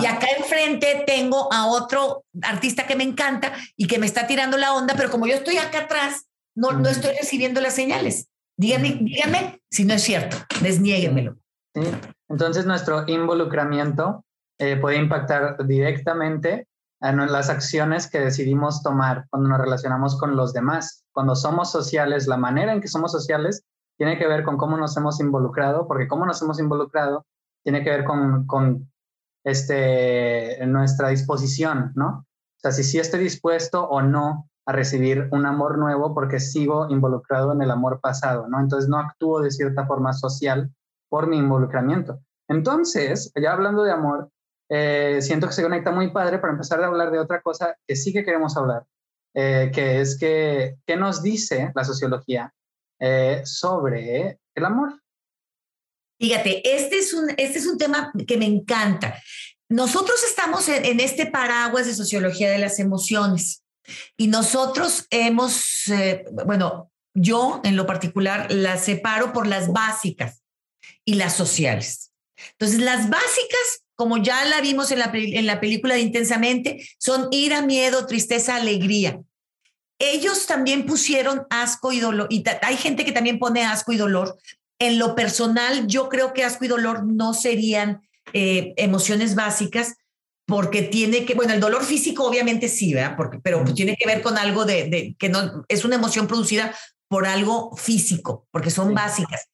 [0.00, 4.56] Y acá enfrente tengo a otro artista que me encanta y que me está tirando
[4.56, 8.28] la onda, pero como yo estoy acá atrás, no, no estoy recibiendo las señales.
[8.58, 11.36] Dígame, dígame si no es cierto, desniéguemelo.
[11.74, 11.82] Sí.
[12.28, 14.24] Entonces nuestro involucramiento
[14.58, 16.66] eh, puede impactar directamente
[17.00, 21.04] en las acciones que decidimos tomar cuando nos relacionamos con los demás.
[21.12, 23.64] Cuando somos sociales, la manera en que somos sociales
[24.00, 27.26] tiene que ver con cómo nos hemos involucrado, porque cómo nos hemos involucrado
[27.62, 28.90] tiene que ver con, con
[29.44, 32.24] este, nuestra disposición, ¿no?
[32.26, 36.88] O sea, si sí estoy dispuesto o no a recibir un amor nuevo porque sigo
[36.88, 38.58] involucrado en el amor pasado, ¿no?
[38.58, 40.70] Entonces no actúo de cierta forma social
[41.10, 42.20] por mi involucramiento.
[42.48, 44.30] Entonces, ya hablando de amor,
[44.70, 47.96] eh, siento que se conecta muy padre para empezar a hablar de otra cosa que
[47.96, 48.86] sí que queremos hablar,
[49.34, 52.54] eh, que es que, ¿qué nos dice la sociología
[53.00, 55.00] eh, sobre el amor?
[56.20, 59.20] Fíjate, este es, un, este es un tema que me encanta.
[59.70, 63.62] Nosotros estamos en, este paraguas de sociología de las emociones
[64.18, 70.42] y nosotros hemos, eh, bueno, yo en lo particular las separo por las básicas
[71.04, 72.12] y las sociales.
[72.52, 77.28] Entonces, las básicas, como ya la vimos en la, en la película de Intensamente, son
[77.30, 79.20] ira, miedo, tristeza, alegría.
[80.00, 84.38] Ellos también pusieron asco y dolor, y hay gente que también pone asco y dolor,
[84.80, 89.94] en lo personal, yo creo que asco y dolor no serían eh, emociones básicas
[90.46, 93.14] porque tiene que, bueno, el dolor físico obviamente sí, ¿verdad?
[93.16, 96.74] Porque, pero tiene que ver con algo de, que no es una emoción producida
[97.08, 99.48] por algo físico, porque son básicas,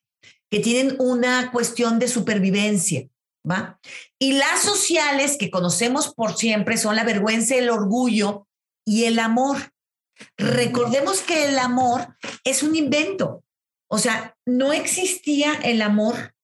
[0.50, 3.08] que tienen una cuestión de supervivencia,
[3.48, 3.78] ¿va?
[4.18, 8.46] Y las sociales que conocemos por siempre son la vergüenza, el orgullo
[8.86, 9.72] y el amor.
[10.36, 13.44] Recordemos que el amor es un invento.
[13.88, 16.34] O sea, no existía el amor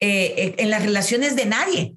[0.00, 1.96] eh, eh, en las relaciones de nadie.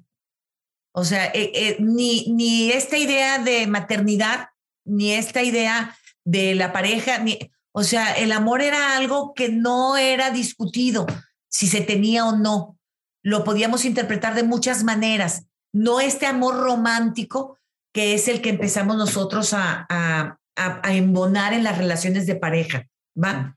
[0.94, 4.48] O sea, eh, ni, ni esta idea de maternidad,
[4.84, 7.38] ni esta idea de la pareja, ni,
[7.72, 11.06] o sea, el amor era algo que no era discutido
[11.48, 12.78] si se tenía o no.
[13.22, 15.46] Lo podíamos interpretar de muchas maneras.
[15.72, 17.58] No este amor romántico
[17.92, 22.88] que es el que empezamos nosotros a, a, a embonar en las relaciones de pareja.
[23.16, 23.56] ¿va?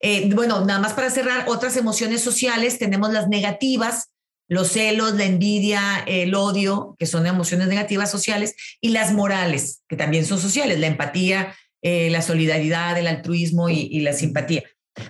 [0.00, 4.10] Eh, bueno, nada más para cerrar, otras emociones sociales, tenemos las negativas,
[4.48, 9.96] los celos, la envidia, el odio, que son emociones negativas sociales, y las morales, que
[9.96, 14.62] también son sociales, la empatía, eh, la solidaridad, el altruismo y, la simpatía.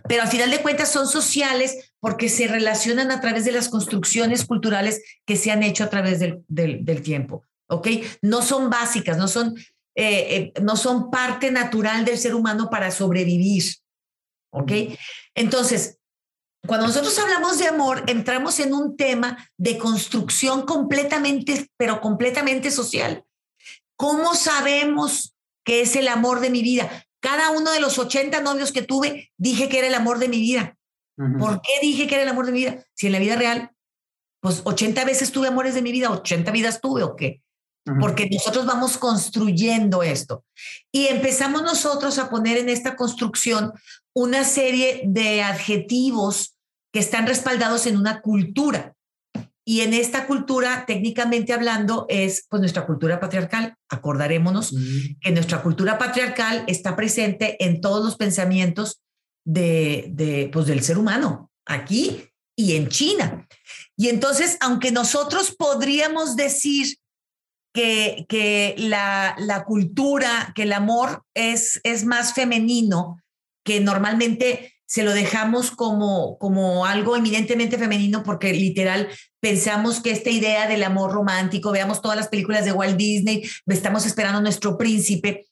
[0.08, 4.44] Pero al final de cuentas son sociales porque se relacionan a través de las construcciones
[4.44, 7.44] culturales que se han hecho a través del, del, tiempo.
[7.68, 7.88] ¿Ok?
[8.22, 9.54] No son básicas, no son,
[9.96, 13.64] eh, no son parte natural del ser humano para sobrevivir.
[14.52, 14.72] ¿Ok?
[15.34, 15.98] Entonces,
[16.66, 23.24] cuando nosotros hablamos de amor, entramos en un tema de construcción completamente, pero completamente social.
[23.96, 27.06] ¿Cómo sabemos que es el amor de mi vida?
[27.20, 30.40] Cada uno de los 80 novios que tuve, dije que era el amor de mi
[30.40, 30.76] vida.
[31.38, 32.84] ¿Por qué dije que era el amor de mi vida?
[32.94, 33.70] Si en la vida real,
[34.40, 37.43] pues 80 veces tuve amores de mi vida, 80 vidas tuve o qué
[38.00, 40.44] porque nosotros vamos construyendo esto.
[40.92, 43.72] Y empezamos nosotros a poner en esta construcción
[44.14, 46.56] una serie de adjetivos
[46.92, 48.94] que están respaldados en una cultura.
[49.66, 53.74] Y en esta cultura, técnicamente hablando, es pues nuestra cultura patriarcal.
[53.88, 54.74] Acordarémonos
[55.20, 59.00] que nuestra cultura patriarcal está presente en todos los pensamientos
[59.44, 63.46] de, de, pues, del ser humano, aquí y en China.
[63.96, 66.98] Y entonces, aunque nosotros podríamos decir
[67.74, 73.20] que, que la, la, cultura, que el amor es, es más femenino,
[73.64, 79.08] que normalmente se lo dejamos como, como algo eminentemente femenino porque literal
[79.40, 84.06] pensamos que esta idea del amor romántico, veamos todas las películas de Walt Disney, estamos
[84.06, 85.46] esperando a nuestro príncipe,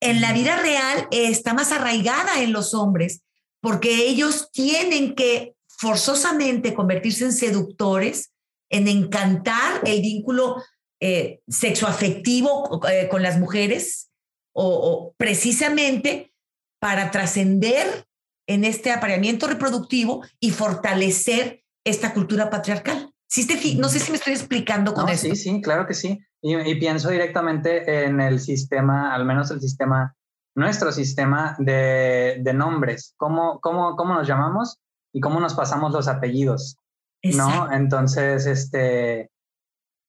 [0.00, 3.22] en la vida real está más arraigada en los hombres
[3.62, 8.32] porque ellos tienen que forzosamente convertirse en seductores,
[8.68, 10.56] en encantar el vínculo
[11.04, 14.12] eh, sexoafectivo eh, con las mujeres
[14.54, 16.32] o, precisamente
[16.80, 18.06] para trascender
[18.46, 23.12] en este apareamiento reproductivo y fortalecer esta cultura patriarcal.
[23.78, 25.26] no sé si me estoy explicando con eso.
[25.26, 26.20] Sí, sí, claro que sí.
[26.40, 30.14] Y, pienso directamente en el sistema, al menos el sistema,
[30.54, 33.14] nuestro sistema de, nombres.
[33.16, 34.78] ¿Cómo, cómo, ¿Cómo nos llamamos
[35.12, 36.76] y cómo nos pasamos los apellidos?
[37.24, 37.72] ¿No?
[37.72, 39.31] Entonces, este,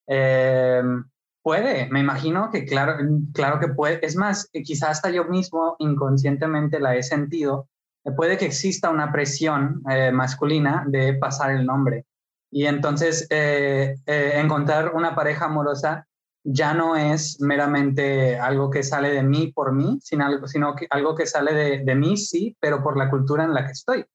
[0.08, 1.06] Em,
[1.44, 2.98] puede, me imagino que claro,
[3.34, 4.06] claro que puede.
[4.06, 7.70] Es más, quizás hasta yo mismo inconscientemente la he sentido.
[8.18, 12.06] puede que exista una presión eh, masculina de pasar el nombre.
[12.52, 16.06] Y entonces eh, eh, encontrar una pareja amorosa
[16.46, 20.86] ya no es meramente algo que sale de mí por mí, sino algo, sino que,
[20.90, 24.06] algo que sale de, de mí, sí, pero por la cultura en la que estoy,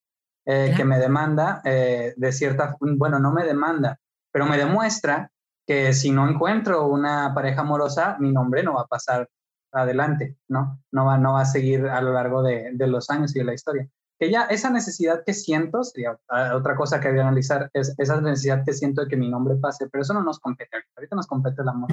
[0.45, 3.99] eh, que me demanda de cierta, bueno, no me demanda,
[4.31, 5.31] pero me demuestra
[5.69, 9.29] que si no encuentro una pareja amorosa, mi nombre no va a pasar
[9.71, 10.83] adelante, ¿no?
[10.91, 13.45] No va, no va a seguir a lo largo de, de los años y de
[13.45, 16.19] la historia que ya esa necesidad que siento, sería
[16.55, 19.89] otra cosa que había analizar, es esa necesidad que siento de que mi nombre pase,
[19.89, 21.91] pero eso no nos compete, ahorita nos compete el amor.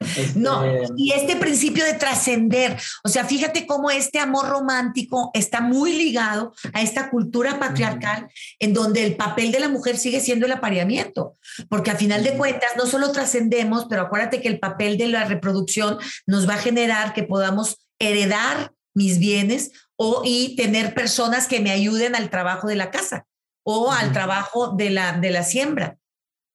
[0.34, 5.60] No, este, y este principio de trascender, o sea, fíjate cómo este amor romántico está
[5.60, 10.46] muy ligado a esta cultura patriarcal en donde el papel de la mujer sigue siendo
[10.46, 11.36] el apareamiento,
[11.70, 15.24] porque a final de cuentas no solo trascendemos, pero acuérdate que el papel de la
[15.24, 21.60] reproducción nos va a generar que podamos heredar mis bienes o y tener personas que
[21.60, 23.26] me ayuden al trabajo de la casa
[23.64, 25.98] o al trabajo de la, de la siembra.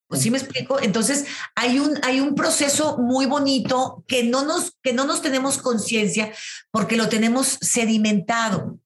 [0.08, 0.80] Pues sí me explico.
[0.80, 5.58] Entonces hay un, hay un proceso muy bonito que no nos, que no nos tenemos
[5.58, 6.32] conciencia
[6.70, 8.78] porque lo tenemos sedimentado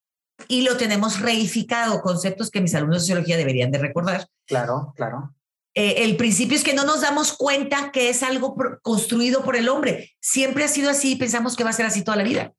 [0.49, 4.29] y lo tenemos reificado, conceptos que mis alumnos de sociología deberían de recordar.
[4.47, 5.35] Claro, claro.
[5.75, 9.69] Eh, el principio es que no nos damos cuenta que es algo construido por el
[9.69, 10.13] hombre.
[10.21, 12.53] Siempre ha sido así y pensamos que va a ser así toda la vida.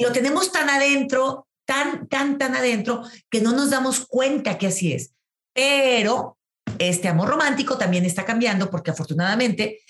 [0.00, 4.92] Lo tenemos tan adentro, tan, tan, tan adentro, que no nos damos cuenta que así
[4.92, 5.14] es.
[5.52, 6.38] Pero
[6.78, 9.80] este amor romántico también está cambiando porque afortunadamente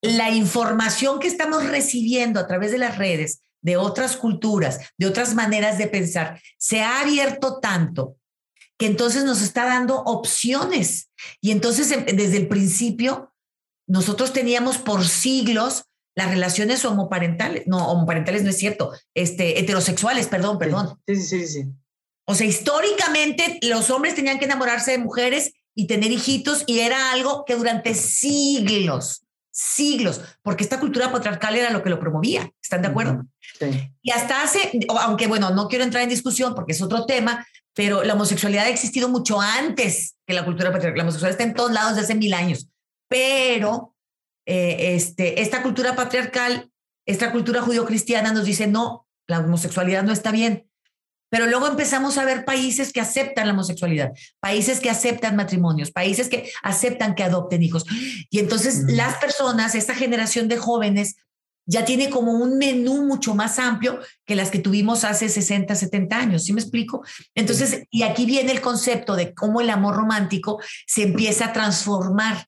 [0.00, 5.34] la información que estamos recibiendo a través de las redes, de otras culturas, de otras
[5.34, 8.16] maneras de pensar, se ha abierto tanto
[8.78, 11.10] que entonces nos está dando opciones.
[11.40, 13.32] Y entonces em, desde el principio,
[13.88, 15.84] nosotros teníamos por siglos
[16.18, 21.00] las relaciones homoparentales, no, homoparentales no es cierto, este, heterosexuales, perdón, perdón.
[21.06, 21.64] Sí, sí, sí, sí.
[22.26, 27.12] O sea, históricamente los hombres tenían que enamorarse de mujeres y tener hijitos y era
[27.12, 32.82] algo que durante siglos, siglos, porque esta cultura patriarcal era lo que lo promovía, ¿están
[32.82, 33.24] de acuerdo?
[33.60, 33.88] Sí.
[34.02, 38.02] Y hasta hace, aunque bueno, no quiero entrar en discusión porque es otro tema, pero
[38.02, 40.98] la homosexualidad ha existido mucho antes que la cultura patriarcal.
[40.98, 42.66] La homosexualidad está en todos lados desde hace mil años,
[43.06, 43.94] pero
[44.50, 46.70] eh, este, esta cultura patriarcal,
[47.06, 50.66] esta cultura judío-cristiana nos dice, no, la homosexualidad no está bien.
[51.30, 56.30] Pero luego empezamos a ver países que aceptan la homosexualidad, países que aceptan matrimonios, países
[56.30, 57.84] que aceptan que adopten hijos.
[58.30, 61.16] Y entonces las personas, esta generación de jóvenes,
[61.66, 66.16] ya tiene como un menú mucho más amplio que las que tuvimos hace 60, 70
[66.16, 66.44] años.
[66.44, 67.04] ¿Sí me explico?
[67.34, 72.46] Entonces, y aquí viene el concepto de cómo el amor romántico se empieza a transformar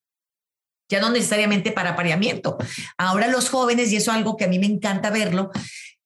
[0.91, 2.59] ya no necesariamente para apareamiento.
[2.99, 5.51] Ahora los jóvenes, y eso es algo que a mí me encanta verlo,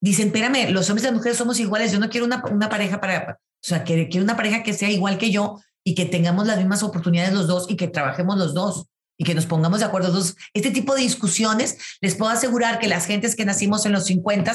[0.01, 3.38] dicen, espérame, los hombres y las mujeres somos iguales, yo no quiero una, pareja para,
[3.40, 6.59] o sea, que quiero una pareja que sea igual que yo y que tengamos las
[6.59, 10.09] mismas oportunidades los dos y que trabajemos los dos y que nos pongamos de acuerdo
[10.09, 10.37] los dos.
[10.53, 14.53] Este tipo de discusiones, les puedo asegurar que las gentes que nacimos en los 50,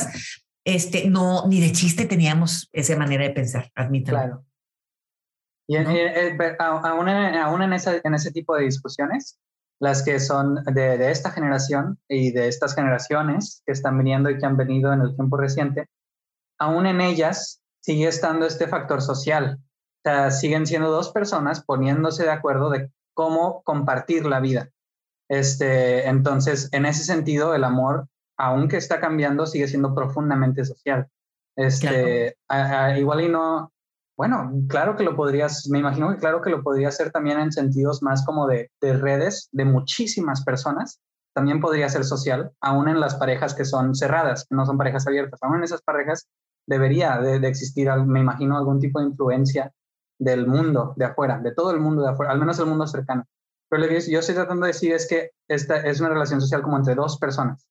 [0.66, 4.20] este, no, ni de chiste teníamos esa manera de pensar, admítanlo.
[4.20, 4.46] Claro.
[5.68, 9.40] Y eh, aún, aún en, esa, en ese tipo de discusiones,
[9.80, 14.46] las que son de, esta generación y de estas generaciones que están viniendo y que
[14.46, 15.88] han venido en el tiempo reciente,
[16.58, 19.58] aún en ellas sigue estando este factor social.
[19.60, 24.70] O sea, siguen siendo dos personas poniéndose de acuerdo de cómo compartir la vida.
[25.30, 31.08] Este, entonces, en ese sentido, el amor, aunque está cambiando, sigue siendo profundamente social.
[31.56, 32.38] Este,
[32.98, 33.72] igual y no,
[34.20, 37.54] bueno, claro que lo podrías, me imagino que claro que lo podría hacer también en
[37.54, 41.00] sentidos más como de, redes de muchísimas personas.
[41.34, 45.08] También podría ser social, aún en las parejas que son cerradas, que no son parejas
[45.08, 45.40] abiertas.
[45.42, 46.28] Aún en esas parejas
[46.68, 49.72] debería de, existir, me imagino, algún tipo de influencia
[50.20, 53.24] del mundo de afuera, de todo el mundo de afuera, al menos el mundo cercano.
[53.70, 56.62] Pero lo que yo estoy tratando de decir es que esta es una relación social
[56.62, 57.66] como entre dos personas,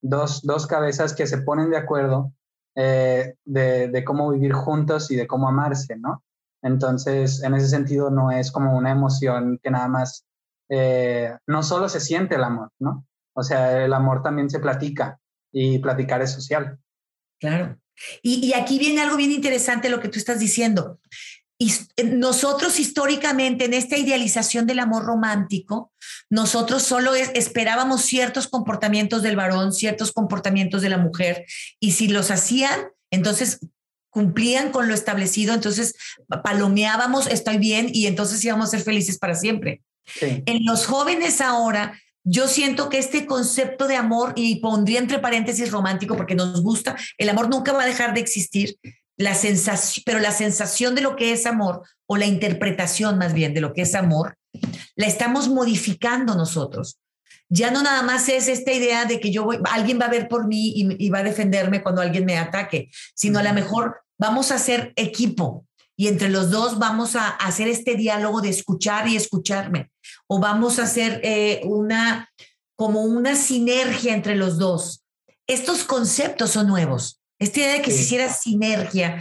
[0.00, 2.32] dos, dos cabezas que se ponen de acuerdo
[2.74, 6.22] eh, de, cómo vivir juntos y de cómo amarse, ¿no?
[6.62, 10.24] Entonces, en ese sentido, no es como una emoción que nada más,
[10.68, 13.06] eh, no solo se siente el amor, ¿no?
[13.34, 15.18] O sea, el amor también se platica
[15.52, 16.78] y platicar es social.
[17.40, 17.78] Claro.
[18.22, 21.00] Y, y aquí viene algo bien interesante lo que tú estás diciendo.
[21.96, 25.92] Eh, nosotros históricamente en esta idealización del amor romántico,
[26.30, 31.44] nosotros solo esperábamos ciertos comportamientos del varón, ciertos comportamientos de la mujer,
[31.78, 33.60] y si los hacían, entonces
[34.10, 35.94] cumplían con lo establecido, entonces
[36.42, 39.82] palomeábamos, estoy bien, y entonces íbamos a ser felices para siempre.
[40.20, 45.70] En los jóvenes ahora, yo siento que este concepto de amor, y pondría entre paréntesis
[45.70, 48.76] romántico porque nos gusta, el amor nunca va a dejar de existir,
[49.16, 53.54] la sensación, pero la sensación de lo que es amor o la interpretación más bien
[53.54, 54.36] de lo que es amor
[54.96, 56.98] la estamos modificando nosotros.
[57.48, 60.28] Ya no nada más es esta idea de que yo voy, alguien va a ver
[60.28, 64.50] por mí y, va a defenderme cuando alguien me ataque, sino a lo mejor vamos
[64.50, 69.16] a ser equipo y entre los dos vamos a hacer este diálogo de escuchar y
[69.16, 69.90] escucharme,
[70.26, 72.30] o vamos a hacer eh, una,
[72.74, 75.04] como una sinergia entre los dos.
[75.46, 77.21] Estos conceptos son nuevos.
[77.42, 79.18] Esta idea de que se hiciera sinergia,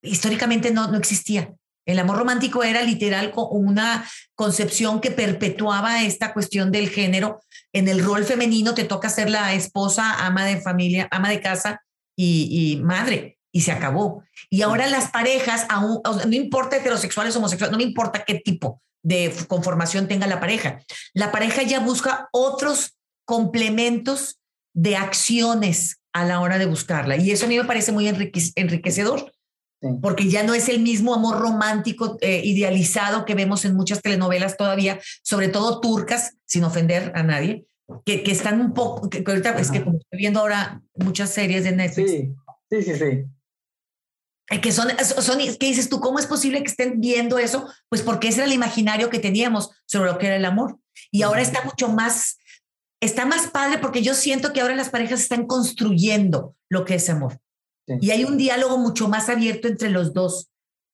[0.00, 1.52] históricamente no, no existía.
[1.84, 7.40] El amor romántico era literal una concepción que perpetuaba esta cuestión del género.
[7.72, 11.82] En el rol femenino te toca ser la esposa, ama de familia, ama de casa
[12.16, 14.22] y, madre, y se acabó.
[14.50, 19.34] Y ahora las parejas, aún, no importa heterosexuales, homosexuales, no me importa qué tipo de
[19.48, 20.78] conformación tenga la pareja.
[21.12, 24.38] La pareja ya busca otros complementos
[24.74, 27.16] de acciones a la hora de buscarla.
[27.16, 29.32] Y eso a mí me parece muy enriquecedor
[30.00, 34.56] porque ya no es el mismo amor romántico eh, idealizado que vemos en muchas telenovelas
[34.56, 37.66] todavía, sobre todo turcas, sin ofender a nadie,
[38.06, 41.64] que, que están un poco, que, ahorita es que como estoy viendo ahora muchas series
[41.64, 42.10] de Netflix.
[42.10, 42.34] Sí,
[42.70, 43.24] sí, sí, sí.
[44.50, 46.00] Eh, que son, son, ¿qué dices tú?
[46.00, 47.68] ¿Cómo es posible que estén viendo eso?
[47.88, 50.78] Pues porque ese era el imaginario que teníamos sobre lo que era el amor.
[51.10, 52.38] Y ahora está mucho más,
[53.04, 57.08] está más padre porque yo siento que ahora las parejas están construyendo lo que es
[57.08, 57.38] amor.
[57.86, 60.48] Y hay un diálogo mucho más abierto entre los dos.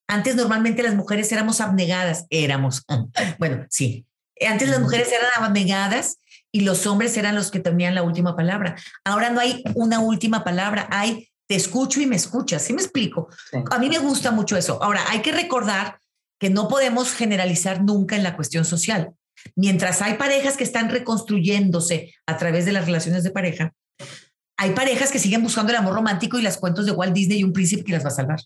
[0.08, 2.84] Antes normalmente las mujeres éramos abnegadas, éramos,
[3.38, 4.06] bueno, sí.
[4.48, 6.18] Antes las mujeres eran abnegadas
[6.50, 8.76] y los hombres eran los que tenían la última palabra.
[9.04, 12.62] Ahora no hay una última palabra, hay te escucho y me escuchas.
[12.62, 13.28] ¿Sí me explico?
[13.72, 14.80] A mí me gusta mucho eso.
[14.80, 15.98] Ahora, hay que recordar
[16.38, 19.12] que no podemos generalizar nunca en la cuestión social.
[19.56, 23.74] Mientras hay parejas que están reconstruyéndose a través de las relaciones de pareja,
[24.56, 27.44] hay parejas que siguen buscando el amor romántico y las cuentos de Walt Disney y
[27.44, 28.40] un príncipe que las va a salvar.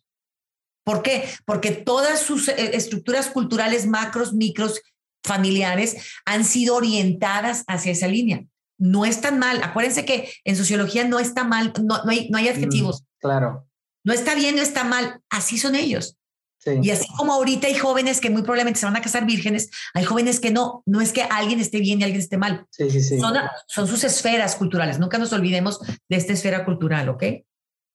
[0.85, 1.25] ¿Por qué?
[1.45, 4.81] Porque todas sus eh, estructuras culturales, macros, micros,
[5.25, 8.45] familiares, han sido orientadas hacia esa línea.
[8.79, 9.63] No es tan mal.
[9.63, 13.03] Acuérdense que en sociología no está mal, no, hay, no hay adjetivos.
[13.03, 13.69] Mm, claro.
[14.05, 15.21] No está bien, no está mal.
[15.31, 16.17] Así son ellos.
[16.67, 20.05] Y así como ahorita hay jóvenes que muy probablemente se van a casar vírgenes, hay
[20.05, 22.67] jóvenes que no, no es que alguien esté bien y alguien esté mal.
[22.71, 23.19] Sí, sí, sí.
[23.19, 23.35] Son,
[23.67, 24.99] son, sus esferas culturales.
[24.99, 27.23] Nunca nos olvidemos de esta esfera cultural, ¿ok?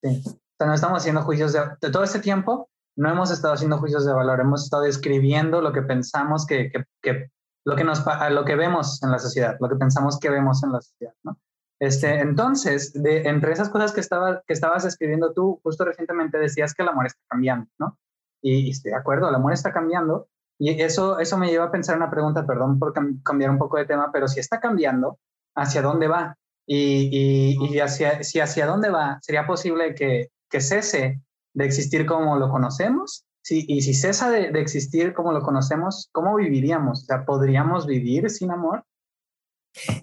[0.04, 0.24] Sí.
[0.26, 3.78] O sea, no estamos haciendo juicios de, de todo este tiempo, no hemos estado haciendo
[3.78, 7.32] juicios de valor, hemos estado describiendo lo que pensamos que, que, que
[7.66, 10.72] lo que nos lo que vemos en la sociedad, lo que pensamos que vemos en
[10.72, 11.40] la sociedad, ¿no?
[11.80, 16.74] Este, entonces, de, entre esas cosas que, estaba, que estabas escribiendo tú, justo recientemente decías
[16.74, 17.98] que el amor está cambiando, ¿no?
[18.42, 20.28] Y, estoy de acuerdo, el amor está cambiando.
[20.58, 23.86] Y eso, eso me lleva a pensar una pregunta, perdón por cambiar un poco de
[23.86, 25.18] tema, pero si está cambiando,
[25.56, 26.38] ¿hacia dónde va?
[26.68, 31.22] Y, y, hacia, si hacia dónde va, ¿sería posible que, que cese
[31.54, 33.26] de existir como lo conocemos?
[33.42, 37.04] Sí, y si cesa de, de, existir como lo conocemos, ¿cómo viviríamos?
[37.04, 38.84] O sea, ¿podríamos vivir sin amor?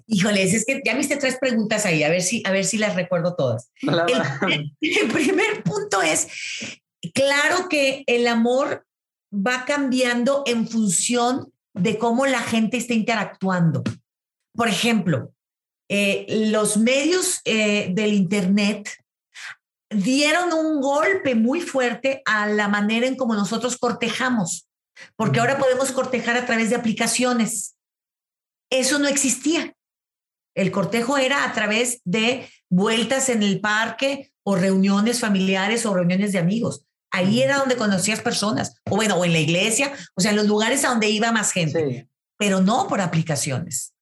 [0.07, 2.95] Híjoles, es que ya hice tres preguntas ahí, a ver si, a ver si las
[2.95, 3.71] recuerdo todas.
[3.81, 4.73] el,
[5.11, 6.27] primer punto es,
[7.13, 8.85] Claro que el amor
[9.33, 13.83] va cambiando en función de cómo la gente está interactuando.
[14.53, 15.31] Por ejemplo,
[15.89, 18.89] eh, los medios eh, del Internet
[19.89, 24.67] dieron un golpe muy fuerte a la manera en cómo nosotros cortejamos,
[25.15, 27.77] porque ahora podemos cortejar a través de aplicaciones.
[28.69, 29.73] Eso no existía.
[30.55, 36.31] El cortejo era a través de vueltas en el parque o reuniones familiares o reuniones
[36.31, 36.86] de amigos.
[37.11, 40.47] Ahí era donde conocías personas, o bueno, o en la iglesia, o sea, en los
[40.47, 43.93] lugares a donde iba más gente, pero no por aplicaciones.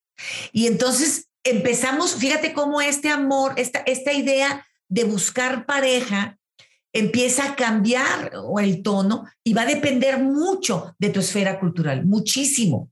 [0.51, 6.37] Y entonces empezamos, fíjate cómo este amor, esta, esta idea de buscar pareja
[6.93, 12.05] empieza a cambiar o el tono y va a depender mucho de tu esfera cultural,
[12.05, 12.89] muchísimo.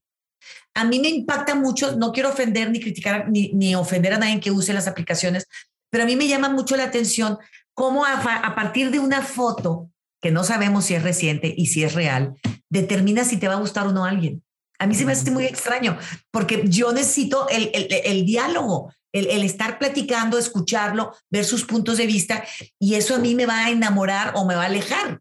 [0.75, 4.39] A mí me impacta mucho, no quiero ofender ni criticar ni, ni ofender a nadie
[4.39, 5.47] que use las aplicaciones,
[5.89, 7.37] pero a mí me llama mucho la atención
[7.73, 9.89] cómo a, a partir de una foto
[10.23, 12.33] que no sabemos si es reciente y si es real,
[12.69, 14.41] determina si te va a gustar o no alguien.
[14.79, 15.97] A mí se me hace muy extraño,
[16.31, 22.07] porque yo necesito el, el, diálogo, el, el, estar platicando, escucharlo, ver sus puntos de
[22.07, 22.43] vista,
[22.79, 25.19] y eso a mí me va a enamorar o me va a alejar.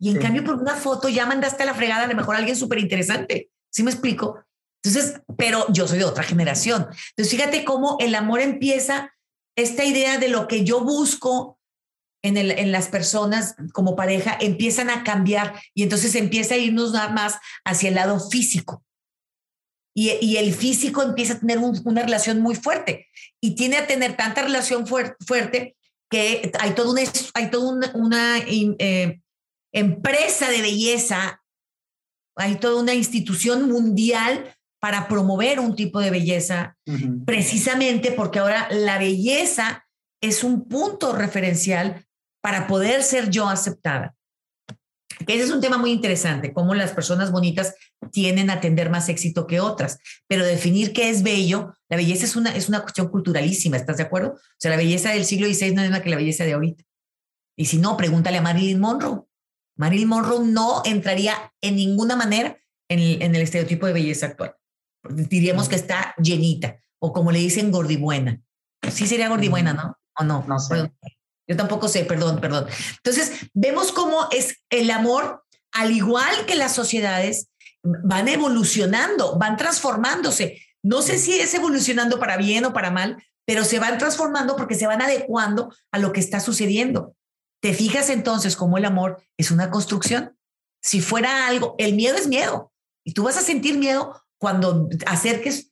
[0.00, 2.38] Y en cambio, por una foto ya mandaste a la fregada a lo mejor a
[2.38, 3.50] alguien súper interesante.
[3.70, 4.42] ¿Sí me explico?
[4.82, 6.86] Entonces, pero yo soy de otra generación.
[7.10, 9.12] Entonces, fíjate cómo el amor empieza,
[9.56, 11.57] esta idea de lo que yo busco,
[12.28, 16.92] en, el, en, las personas como pareja empiezan a cambiar y entonces empieza a irnos
[16.92, 18.84] más hacia el lado físico.
[19.94, 23.08] Y, y el físico empieza a tener una relación muy fuerte
[23.40, 25.76] y tiene a tener tanta relación fuerte
[26.10, 27.02] que hay toda una,
[27.34, 29.20] hay toda una, una eh,
[29.72, 31.42] empresa de belleza,
[32.36, 36.76] hay toda una institución mundial para promover un tipo de belleza,
[37.26, 39.86] precisamente porque ahora la belleza
[40.22, 42.06] es un punto referencial
[42.40, 44.14] para poder ser yo aceptada.
[45.26, 47.74] Ese es un tema muy interesante, cómo las personas bonitas
[48.12, 52.36] tienen a tener más éxito que otras, pero definir qué es bello, la belleza es
[52.36, 54.34] una, es una cuestión culturalísima, ¿estás de acuerdo?
[54.34, 56.84] O sea, la belleza del siglo XVI no es la que la belleza de ahorita.
[57.56, 59.24] Y si no, pregúntale a Marilyn Monroe.
[59.76, 62.56] Marilyn Monroe no entraría en ninguna manera
[62.88, 64.54] en el, en el estereotipo de belleza actual.
[65.08, 68.40] Diríamos que está llenita, o como le dicen, gordibuena.
[68.90, 69.96] Sí sería gordibuena, ¿no?
[70.16, 70.44] ¿O no?
[70.46, 70.92] No sé.
[71.48, 72.66] Yo tampoco sé, perdón, perdón.
[72.96, 75.42] Entonces, vemos cómo es el amor,
[75.72, 77.48] al igual que las sociedades,
[77.82, 80.60] van evolucionando, van transformándose.
[80.82, 84.74] No sé si es evolucionando para bien o para mal, pero se van transformando porque
[84.74, 87.16] se van adecuando a lo que está sucediendo.
[87.62, 90.36] ¿Te fijas entonces cómo el amor es una construcción?
[90.82, 92.72] Si fuera algo, el miedo es miedo.
[93.04, 95.67] Y tú vas a sentir miedo cuando acerques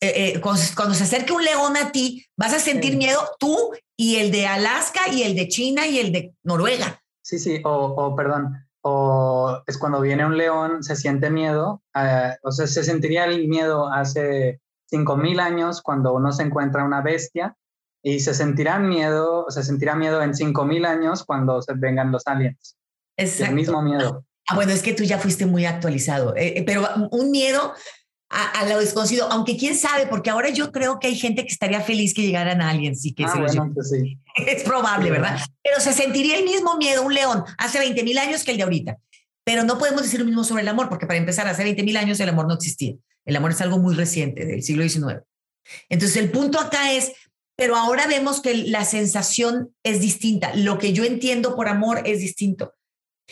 [0.00, 4.16] eh, eh, cuando, se acerque un león a ti, vas a sentir miedo tú y
[4.16, 7.02] el de Alaska y el de China y el de Noruega.
[7.22, 12.50] Sí, sí, o, perdón, o es cuando viene un león, se siente miedo, eh, o
[12.50, 14.60] sea, se sentiría el miedo hace
[14.90, 17.56] 5.000 años cuando uno se encuentra una bestia
[18.02, 22.76] y se sentirá miedo, se sentirá miedo en 5.000 años cuando se vengan los aliens.
[23.16, 23.50] Exacto.
[23.50, 24.24] El mismo miedo.
[24.48, 26.34] Ah, bueno, es que tú ya fuiste muy actualizado,
[26.66, 27.72] pero un miedo
[28.34, 31.80] a, lo desconocido, aunque quién sabe, porque ahora yo creo que hay gente que estaría
[31.80, 34.18] feliz que llegaran a alguien, sí que ah, bueno, pues sí.
[34.46, 35.38] Es probable, ¿verdad?
[35.62, 38.62] Pero se sentiría el mismo miedo un león hace 20 mil años que el de
[38.64, 38.98] ahorita.
[39.44, 41.96] Pero no podemos decir lo mismo sobre el amor, porque para empezar, hace 20 mil
[41.96, 42.94] años el amor no existía.
[43.24, 45.22] El amor es algo muy reciente, del siglo XIX.
[45.88, 47.12] Entonces, el punto acá es,
[47.56, 50.54] pero ahora vemos que la sensación es distinta.
[50.56, 52.74] Lo que yo entiendo por amor es distinto.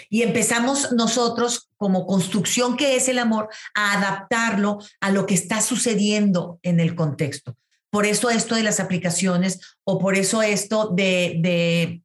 [0.09, 5.61] Y empezamos nosotros, como construcción que es el amor, a adaptarlo a lo que está
[5.61, 7.57] sucediendo en el contexto.
[7.91, 12.01] Por eso esto de las aplicaciones o por eso esto de,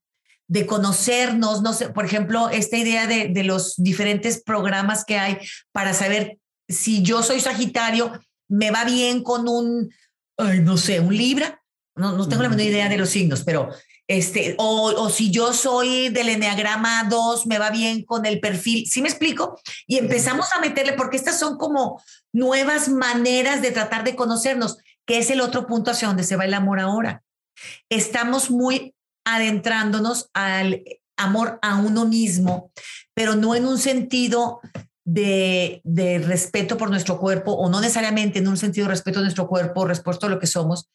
[0.47, 5.37] de, conocernos, no sé, por ejemplo, esta idea de, de los diferentes programas que hay
[5.71, 8.11] para saber si yo soy Sagitario,
[8.49, 9.89] me va bien con un,
[10.37, 11.61] no sé, un Libra.
[11.95, 13.69] No, no tengo la menor idea de los signos, pero
[14.07, 19.01] este, o, si yo soy del Enneagrama 2, me va bien con el perfil, ¿sí
[19.01, 19.59] me explico?
[19.85, 22.01] Y empezamos a meterle, porque estas son como
[22.31, 26.45] nuevas maneras de tratar de conocernos, que es el otro punto hacia donde se va
[26.45, 27.23] el amor ahora.
[27.89, 28.95] Estamos muy
[29.25, 30.83] adentrándonos al
[31.17, 32.71] amor a uno mismo,
[33.13, 34.61] pero no en un sentido
[35.03, 39.23] de, de, respeto por nuestro cuerpo, o no necesariamente en un sentido de respeto a
[39.23, 40.89] nuestro cuerpo, respeto a lo que somos,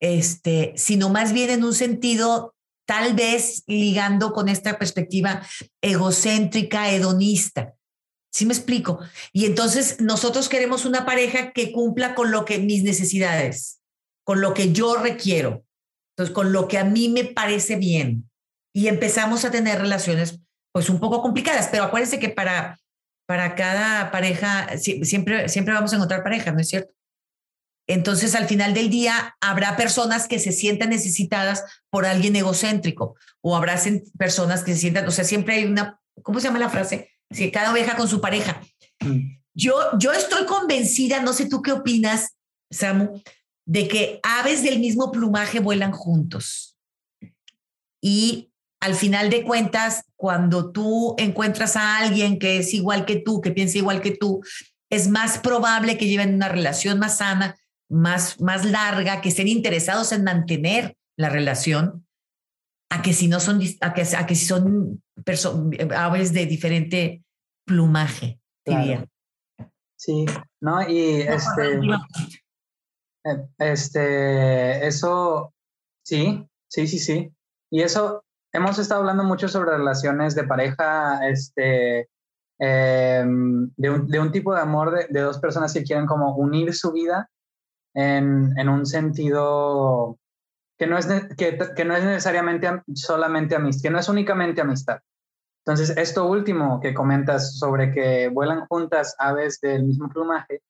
[0.00, 2.54] este, sino más bien en un sentido
[2.86, 5.46] tal vez ligando con esta perspectiva
[5.82, 7.74] egocéntrica, hedonista.
[8.32, 9.00] ¿Sí me explico?
[9.32, 13.80] Y entonces nosotros queremos una pareja que cumpla con lo que mis necesidades,
[14.24, 15.64] con lo que yo requiero,
[16.12, 18.30] entonces con lo que a mí me parece bien.
[18.74, 20.40] Y empezamos a tener relaciones
[20.72, 22.78] pues un poco complicadas, pero acuérdense que para,
[23.26, 26.94] para cada pareja siempre, siempre vamos a encontrar pareja, ¿no es cierto?
[27.88, 33.56] Entonces, al final del día, habrá personas que se sientan necesitadas por alguien egocéntrico o
[33.56, 33.80] habrá
[34.18, 37.10] personas que se sientan, o sea, siempre hay una, ¿cómo se llama la frase?
[37.30, 38.60] Si cada oveja con su pareja.
[39.00, 39.38] Mm.
[39.54, 42.36] Yo, yo estoy convencida, no sé tú qué opinas,
[42.70, 43.22] Samu,
[43.66, 46.76] de que aves del mismo plumaje vuelan juntos.
[48.02, 53.40] Y al final de cuentas, cuando tú encuentras a alguien que es igual que tú,
[53.40, 54.42] que piensa igual que tú,
[54.90, 57.56] es más probable que lleven una relación más sana,
[57.88, 62.06] más, más larga, que estén interesados en mantener la relación,
[62.90, 65.02] a que si no son, a que, a que si son
[65.94, 67.22] aves de diferente
[67.66, 69.06] plumaje, diría.
[69.96, 70.26] Sí,
[70.60, 70.88] ¿no?
[70.88, 71.80] Y este,
[73.24, 75.52] eh, este, eso,
[76.04, 77.32] sí, sí, sí, sí.
[77.70, 82.08] Y eso, hemos estado hablando mucho sobre relaciones de pareja, este,
[82.58, 86.36] em, de, un, de, un, tipo de amor de, de, dos personas que quieren como
[86.36, 87.28] unir su vida
[87.98, 90.18] en, un sentido
[90.78, 95.00] que no, es, que, que no es necesariamente solamente amistad, que no es únicamente amistad.
[95.66, 100.62] Entonces, esto último que comentas sobre que vuelan juntas aves del mismo plumaje,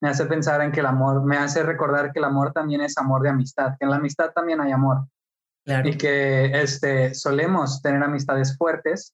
[0.00, 2.96] me hace pensar en que el amor, me hace recordar que el amor también es
[2.98, 5.08] amor de amistad, que en la amistad también hay amor.
[5.84, 9.12] Y que este, solemos tener amistades fuertes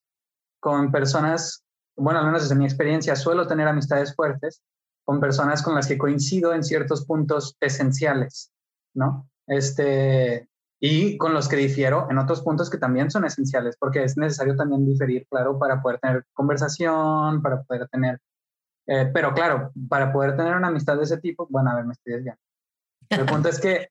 [0.60, 1.64] con personas,
[1.96, 4.60] bueno, al menos desde mi experiencia, suelo tener amistades fuertes
[5.04, 8.52] con personas con las que coincido en ciertos puntos esenciales,
[8.94, 9.28] ¿no?
[9.46, 10.48] Este,
[10.80, 14.56] y con los que difiero en otros puntos que también son esenciales, porque es necesario
[14.56, 18.20] también diferir, claro, para poder tener conversación, para poder tener
[18.86, 21.92] Eh, pero claro, para poder tener una amistad de ese tipo, bueno, a ver, me
[21.92, 22.40] estoy desviando.
[23.10, 23.88] El punto es que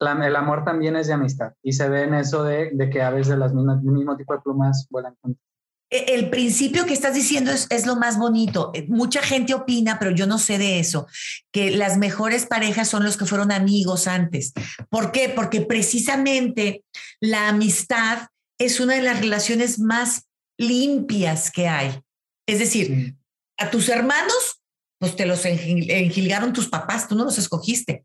[0.00, 3.28] el amor también es de amistad y se ve en eso de, de que aves
[3.28, 5.47] de las mismas, del mismo tipo de plumas vuelan juntos.
[5.90, 8.70] E, el principio que estás diciendo es, es, lo más bonito.
[8.74, 11.06] Eh, mucha gente opina, pero yo no sé de eso,
[11.52, 14.52] que las mejores parejas son los que fueron amigos antes.
[14.90, 15.28] ¿Por qué?
[15.28, 16.84] Porque precisamente
[17.20, 18.28] la amistad
[18.58, 20.24] es una de las relaciones más
[20.58, 22.00] limpias que hay.
[22.46, 23.14] Es decir,
[23.58, 24.60] a tus hermanos,
[24.98, 28.04] pues te los engilgaron tus papás, tú no los escogiste.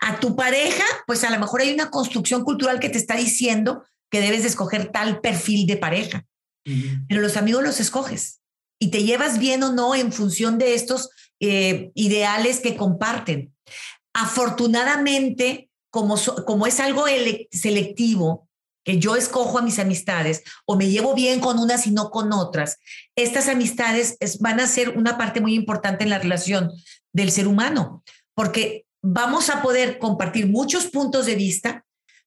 [0.00, 3.84] A tu pareja, pues a lo mejor hay una construcción cultural que te está diciendo
[4.10, 6.24] que debes de escoger tal perfil de pareja.
[7.08, 8.40] Pero los amigos los escoges
[8.78, 11.10] y te llevas bien o no en función de estos
[11.40, 13.54] eh, ideales que comparten.
[14.14, 17.04] Afortunadamente, como, como es algo
[17.50, 18.48] selectivo,
[18.84, 22.32] que yo escojo a mis amistades o me llevo bien con unas y no con
[22.32, 22.78] otras,
[23.16, 26.70] estas amistades van a ser una parte muy importante en la relación
[27.12, 28.04] del ser humano,
[28.34, 31.84] porque vamos a poder compartir muchos puntos de vista,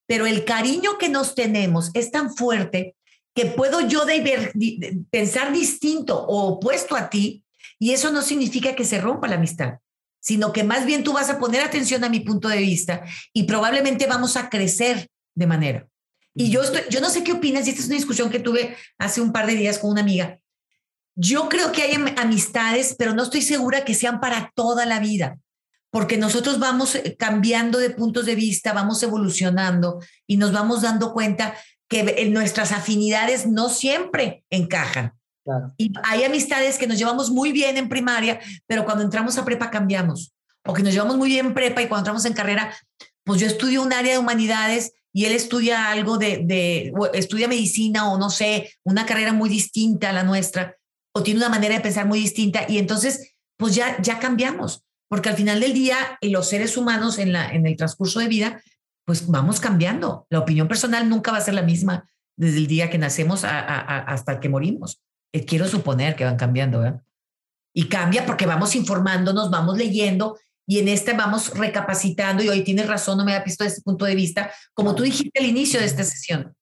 [0.07, 2.95] pero el cariño que nos tenemos es tan fuerte
[3.37, 4.01] que puedo yo
[5.11, 7.45] pensar distinto o opuesto a ti,
[7.77, 9.75] y eso no significa que se rompa la amistad,
[10.19, 13.43] sino que más bien tú vas a poner atención a mi punto de vista y
[13.43, 15.87] probablemente vamos a crecer de manera.
[16.33, 18.75] Y yo, estoy, yo no sé qué opinas, y esta es una discusión que tuve
[18.97, 20.39] hace un par de días con una amiga.
[21.13, 25.37] Yo creo que hay amistades, pero no estoy segura que sean para toda la vida,
[25.91, 31.13] porque nosotros vamos eh, cambiando de puntos de vista, vamos evolucionando y nos vamos dando
[31.13, 31.53] cuenta
[31.89, 35.13] que nuestras afinidades no siempre encajan.
[35.77, 39.69] Y hay amistades que nos llevamos muy bien en primaria, pero cuando entramos a prepa
[39.69, 40.33] cambiamos.
[40.65, 42.75] O que nos llevamos muy bien en prepa y cuando entramos en carrera,
[43.23, 48.11] pues yo estudio un área de humanidades y él estudia algo de, de estudia medicina
[48.11, 50.75] o no sé, una carrera muy distinta a la nuestra,
[51.13, 52.65] o tiene una manera de pensar muy distinta.
[52.67, 54.83] Y entonces, pues ya, ya cambiamos.
[55.09, 58.61] Porque al final del día, los seres humanos en, la, en el transcurso de vida
[59.07, 60.27] pues vamos cambiando.
[60.29, 62.05] La opinión personal nunca va a ser la misma
[62.35, 65.01] desde el día que nacemos hasta que morimos.
[65.31, 67.01] Eh, quiero suponer que van cambiando, ¿verdad?
[67.73, 70.37] Y cambia porque vamos informándonos, vamos leyendo
[70.67, 73.85] y en este vamos recapacitando y hoy tienes razón, no me había visto desde este
[73.85, 76.53] punto de vista, como tú dijiste al inicio de esta sesión.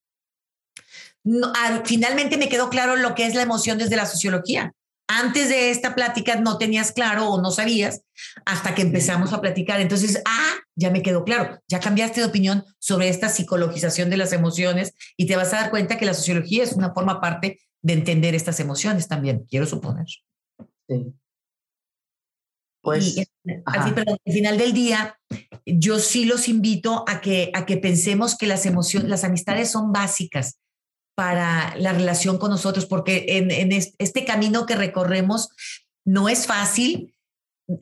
[1.84, 4.72] finalmente me quedó claro lo que es la emoción desde la sociología
[5.08, 8.02] antes de esta plática no tenías claro o no sabías
[8.44, 9.80] hasta que empezamos a platicar.
[9.80, 14.32] Entonces, ah, ya me quedó claro, ya cambiaste de opinión sobre esta psicologización de las
[14.32, 17.92] emociones y te vas a dar cuenta que la sociología es una forma parte de
[17.92, 20.06] entender estas emociones también, quiero suponer.
[20.88, 21.14] Sí.
[22.82, 23.16] Pues,
[23.64, 23.94] así,
[24.24, 25.18] al final del día,
[25.64, 29.92] yo sí los invito a que, a que pensemos que las emociones, las amistades son
[29.92, 30.60] básicas
[31.16, 35.48] para la relación con nosotros, porque en, este camino que recorremos
[36.04, 37.14] no es fácil.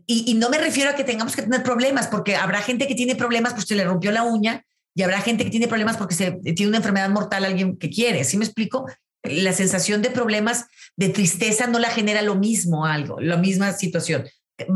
[0.07, 3.17] Y, no me refiero a que tengamos que tener problemas, porque habrá gente que tiene
[3.17, 4.65] problemas porque se le rompió la uña
[4.95, 8.23] y habrá gente que tiene problemas porque se, tiene una enfermedad mortal alguien que quiere.
[8.23, 8.87] ¿Sí me explico?
[9.25, 10.67] La sensación de problemas,
[10.97, 14.25] de tristeza, no la genera lo mismo algo, la misma situación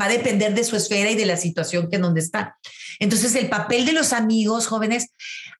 [0.01, 2.57] va a depender de su esfera y de la situación que en donde está.
[2.99, 5.11] Entonces, el papel de los amigos jóvenes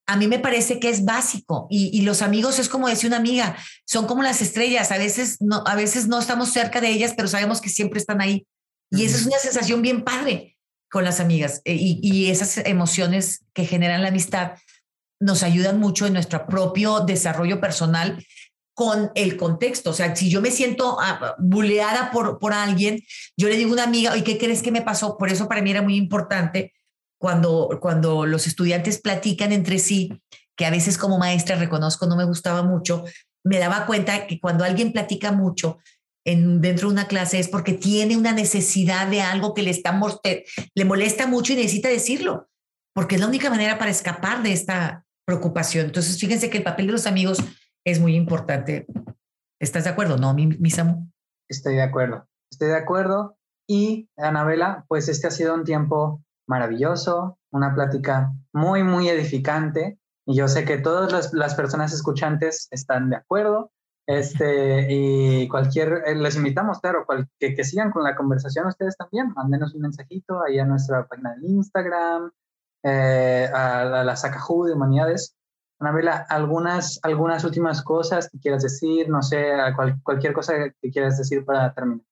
[0.09, 3.57] a mí me parece que es básico y, los amigos es como decía una amiga,
[3.85, 7.29] son como las estrellas, a veces no, a veces no estamos cerca de ellas, pero
[7.29, 8.47] sabemos que siempre están ahí.
[8.91, 10.57] Y esa es una sensación bien padre
[10.91, 14.53] con las amigas eh, y, y esas emociones que generan la amistad
[15.21, 18.25] nos ayudan mucho en nuestro propio desarrollo personal
[18.73, 19.91] con el contexto.
[19.91, 23.03] O sea, si yo me siento ah, buleada por, por alguien,
[23.37, 25.19] yo le digo a una amiga, ¿y qué crees que me pasó?
[25.19, 26.73] Por eso para mí era muy importante
[27.19, 30.23] cuando, cuando los estudiantes platican entre sí,
[30.57, 33.05] que a veces como maestra reconozco no me gustaba mucho,
[33.45, 35.79] me daba cuenta que cuando alguien platica mucho
[36.25, 39.99] en, dentro de una clase es porque tiene una necesidad de algo que le, está,
[40.75, 42.49] le molesta mucho y necesita decirlo,
[42.95, 45.87] porque es la única manera para escapar de esta preocupación.
[45.87, 47.39] Entonces, fíjense que el papel de los amigos
[47.85, 48.87] es muy importante.
[49.61, 51.11] ¿Estás de acuerdo, no, mi, mi Samu?
[51.49, 53.39] Estoy de acuerdo, estoy de acuerdo.
[53.67, 59.99] Y, Anabela, pues este ha sido un tiempo maravilloso, una plática muy, muy edificante.
[60.27, 63.71] Y yo sé que todas las, personas escuchantes están de acuerdo.
[64.07, 67.07] Este, y cualquier, eh, les invitamos, claro,
[67.39, 69.33] que, que, sigan con la conversación ustedes también.
[69.35, 72.31] Mándenos un mensajito ahí a nuestra página de Instagram,
[72.83, 75.39] eh, a, la, la Sacajú de Humanidades
[75.81, 79.53] Anabela, algunas, algunas últimas cosas que quieras decir, no sé,
[80.03, 82.05] cualquier cosa que quieras decir para terminar.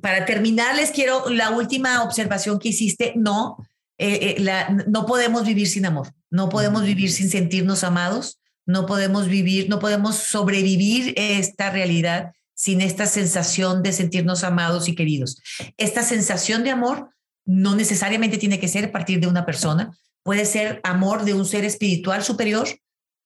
[0.00, 3.12] Para terminar, les quiero la última observación que hiciste.
[3.16, 3.56] No,
[3.98, 8.86] eh, eh, la, no podemos vivir sin amor, no podemos vivir sin sentirnos amados, no
[8.86, 15.40] podemos vivir, no podemos sobrevivir esta realidad sin esta sensación de sentirnos amados y queridos.
[15.76, 17.10] Esta sensación de amor
[17.44, 21.44] no necesariamente tiene que ser a partir de una persona, puede ser amor de un
[21.44, 22.68] ser espiritual superior,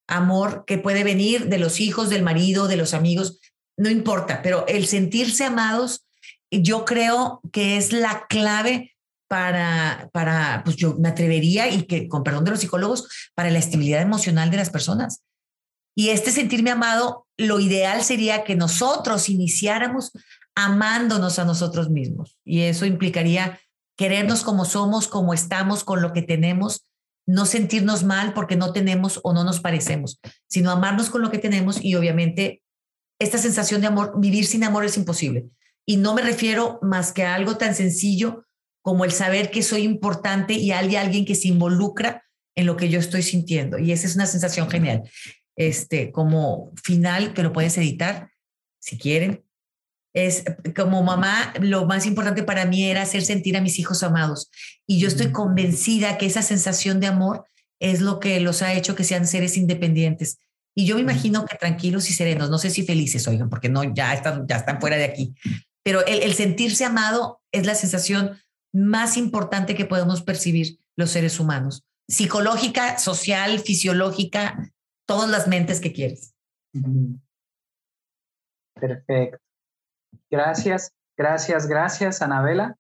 [0.07, 3.41] amor que puede venir de los hijos, del marido, de los amigos,
[3.77, 6.06] no importa, pero el sentirse amados,
[6.51, 8.97] yo creo que es la clave
[9.29, 13.59] para, para, pues yo me atrevería y que, con perdón de los psicólogos, para la
[13.59, 15.23] estabilidad emocional de las personas.
[15.97, 20.13] Y este sentirme amado, lo ideal sería que nosotros iniciáramos
[20.55, 22.39] amándonos a nosotros mismos.
[22.45, 23.59] Y eso implicaría
[23.97, 26.85] querernos como somos, como estamos, con lo que tenemos,
[27.27, 31.39] no sentirnos mal porque no tenemos o no nos parecemos, sino amarnos con lo que
[31.39, 32.63] tenemos y obviamente
[33.19, 35.47] esta sensación de amor, vivir sin amor es imposible.
[35.87, 38.45] Y no me refiero más que a algo tan sencillo
[38.83, 42.25] como el saber que soy importante y hay alguien que se involucra
[42.55, 43.79] en lo que yo estoy sintiendo.
[43.79, 45.03] Y esa es una sensación genial.
[45.57, 48.31] Este, como final, que lo puedes editar
[48.79, 49.45] si quieren,
[50.17, 54.51] es como mamá, lo más importante para mí era hacer sentir a mis hijos amados.
[54.87, 57.45] Y yo estoy convencida que esa sensación de amor
[57.81, 60.39] es lo que los ha hecho que sean seres independientes.
[60.75, 63.83] Y yo me imagino que tranquilos y serenos, no sé si felices, oigan, porque no,
[63.95, 65.35] ya están, ya están fuera de aquí.
[65.87, 68.41] Pero el, el sentirse amado es la sensación
[68.73, 71.85] más importante que podemos percibir los seres humanos.
[72.09, 74.73] Psicológica, social, fisiológica,
[75.07, 76.35] todas las mentes que quieres.
[78.75, 79.39] Perfecto.
[80.29, 82.77] Gracias, gracias, gracias, Anabela,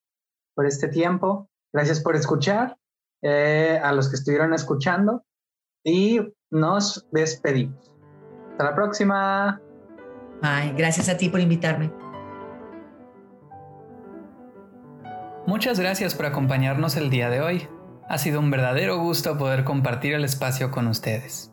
[0.56, 1.48] por este tiempo.
[1.72, 2.76] Gracias por escuchar,
[3.22, 5.24] eh, a los que estuvieron escuchando
[5.84, 6.18] y
[6.50, 7.88] nos despedimos.
[8.50, 9.62] Hasta la próxima.
[10.42, 12.05] Ay, gracias a ti por invitarme.
[15.46, 17.68] Muchas gracias por acompañarnos el día de hoy.
[18.08, 21.52] Ha sido un verdadero gusto poder compartir el espacio con ustedes.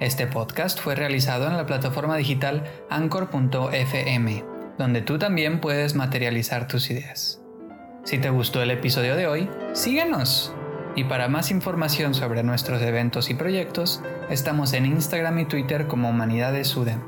[0.00, 4.44] Este podcast fue realizado en la plataforma digital anchor.fm
[4.80, 7.40] donde tú también puedes materializar tus ideas.
[8.02, 10.54] Si te gustó el episodio de hoy, síguenos.
[10.96, 16.08] Y para más información sobre nuestros eventos y proyectos, estamos en Instagram y Twitter como
[16.08, 17.02] Humanidades UDEM.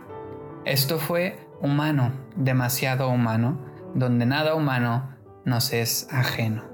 [0.66, 3.58] Esto fue Humano, demasiado humano,
[3.94, 5.11] donde nada humano
[5.44, 6.71] nos es ajeno.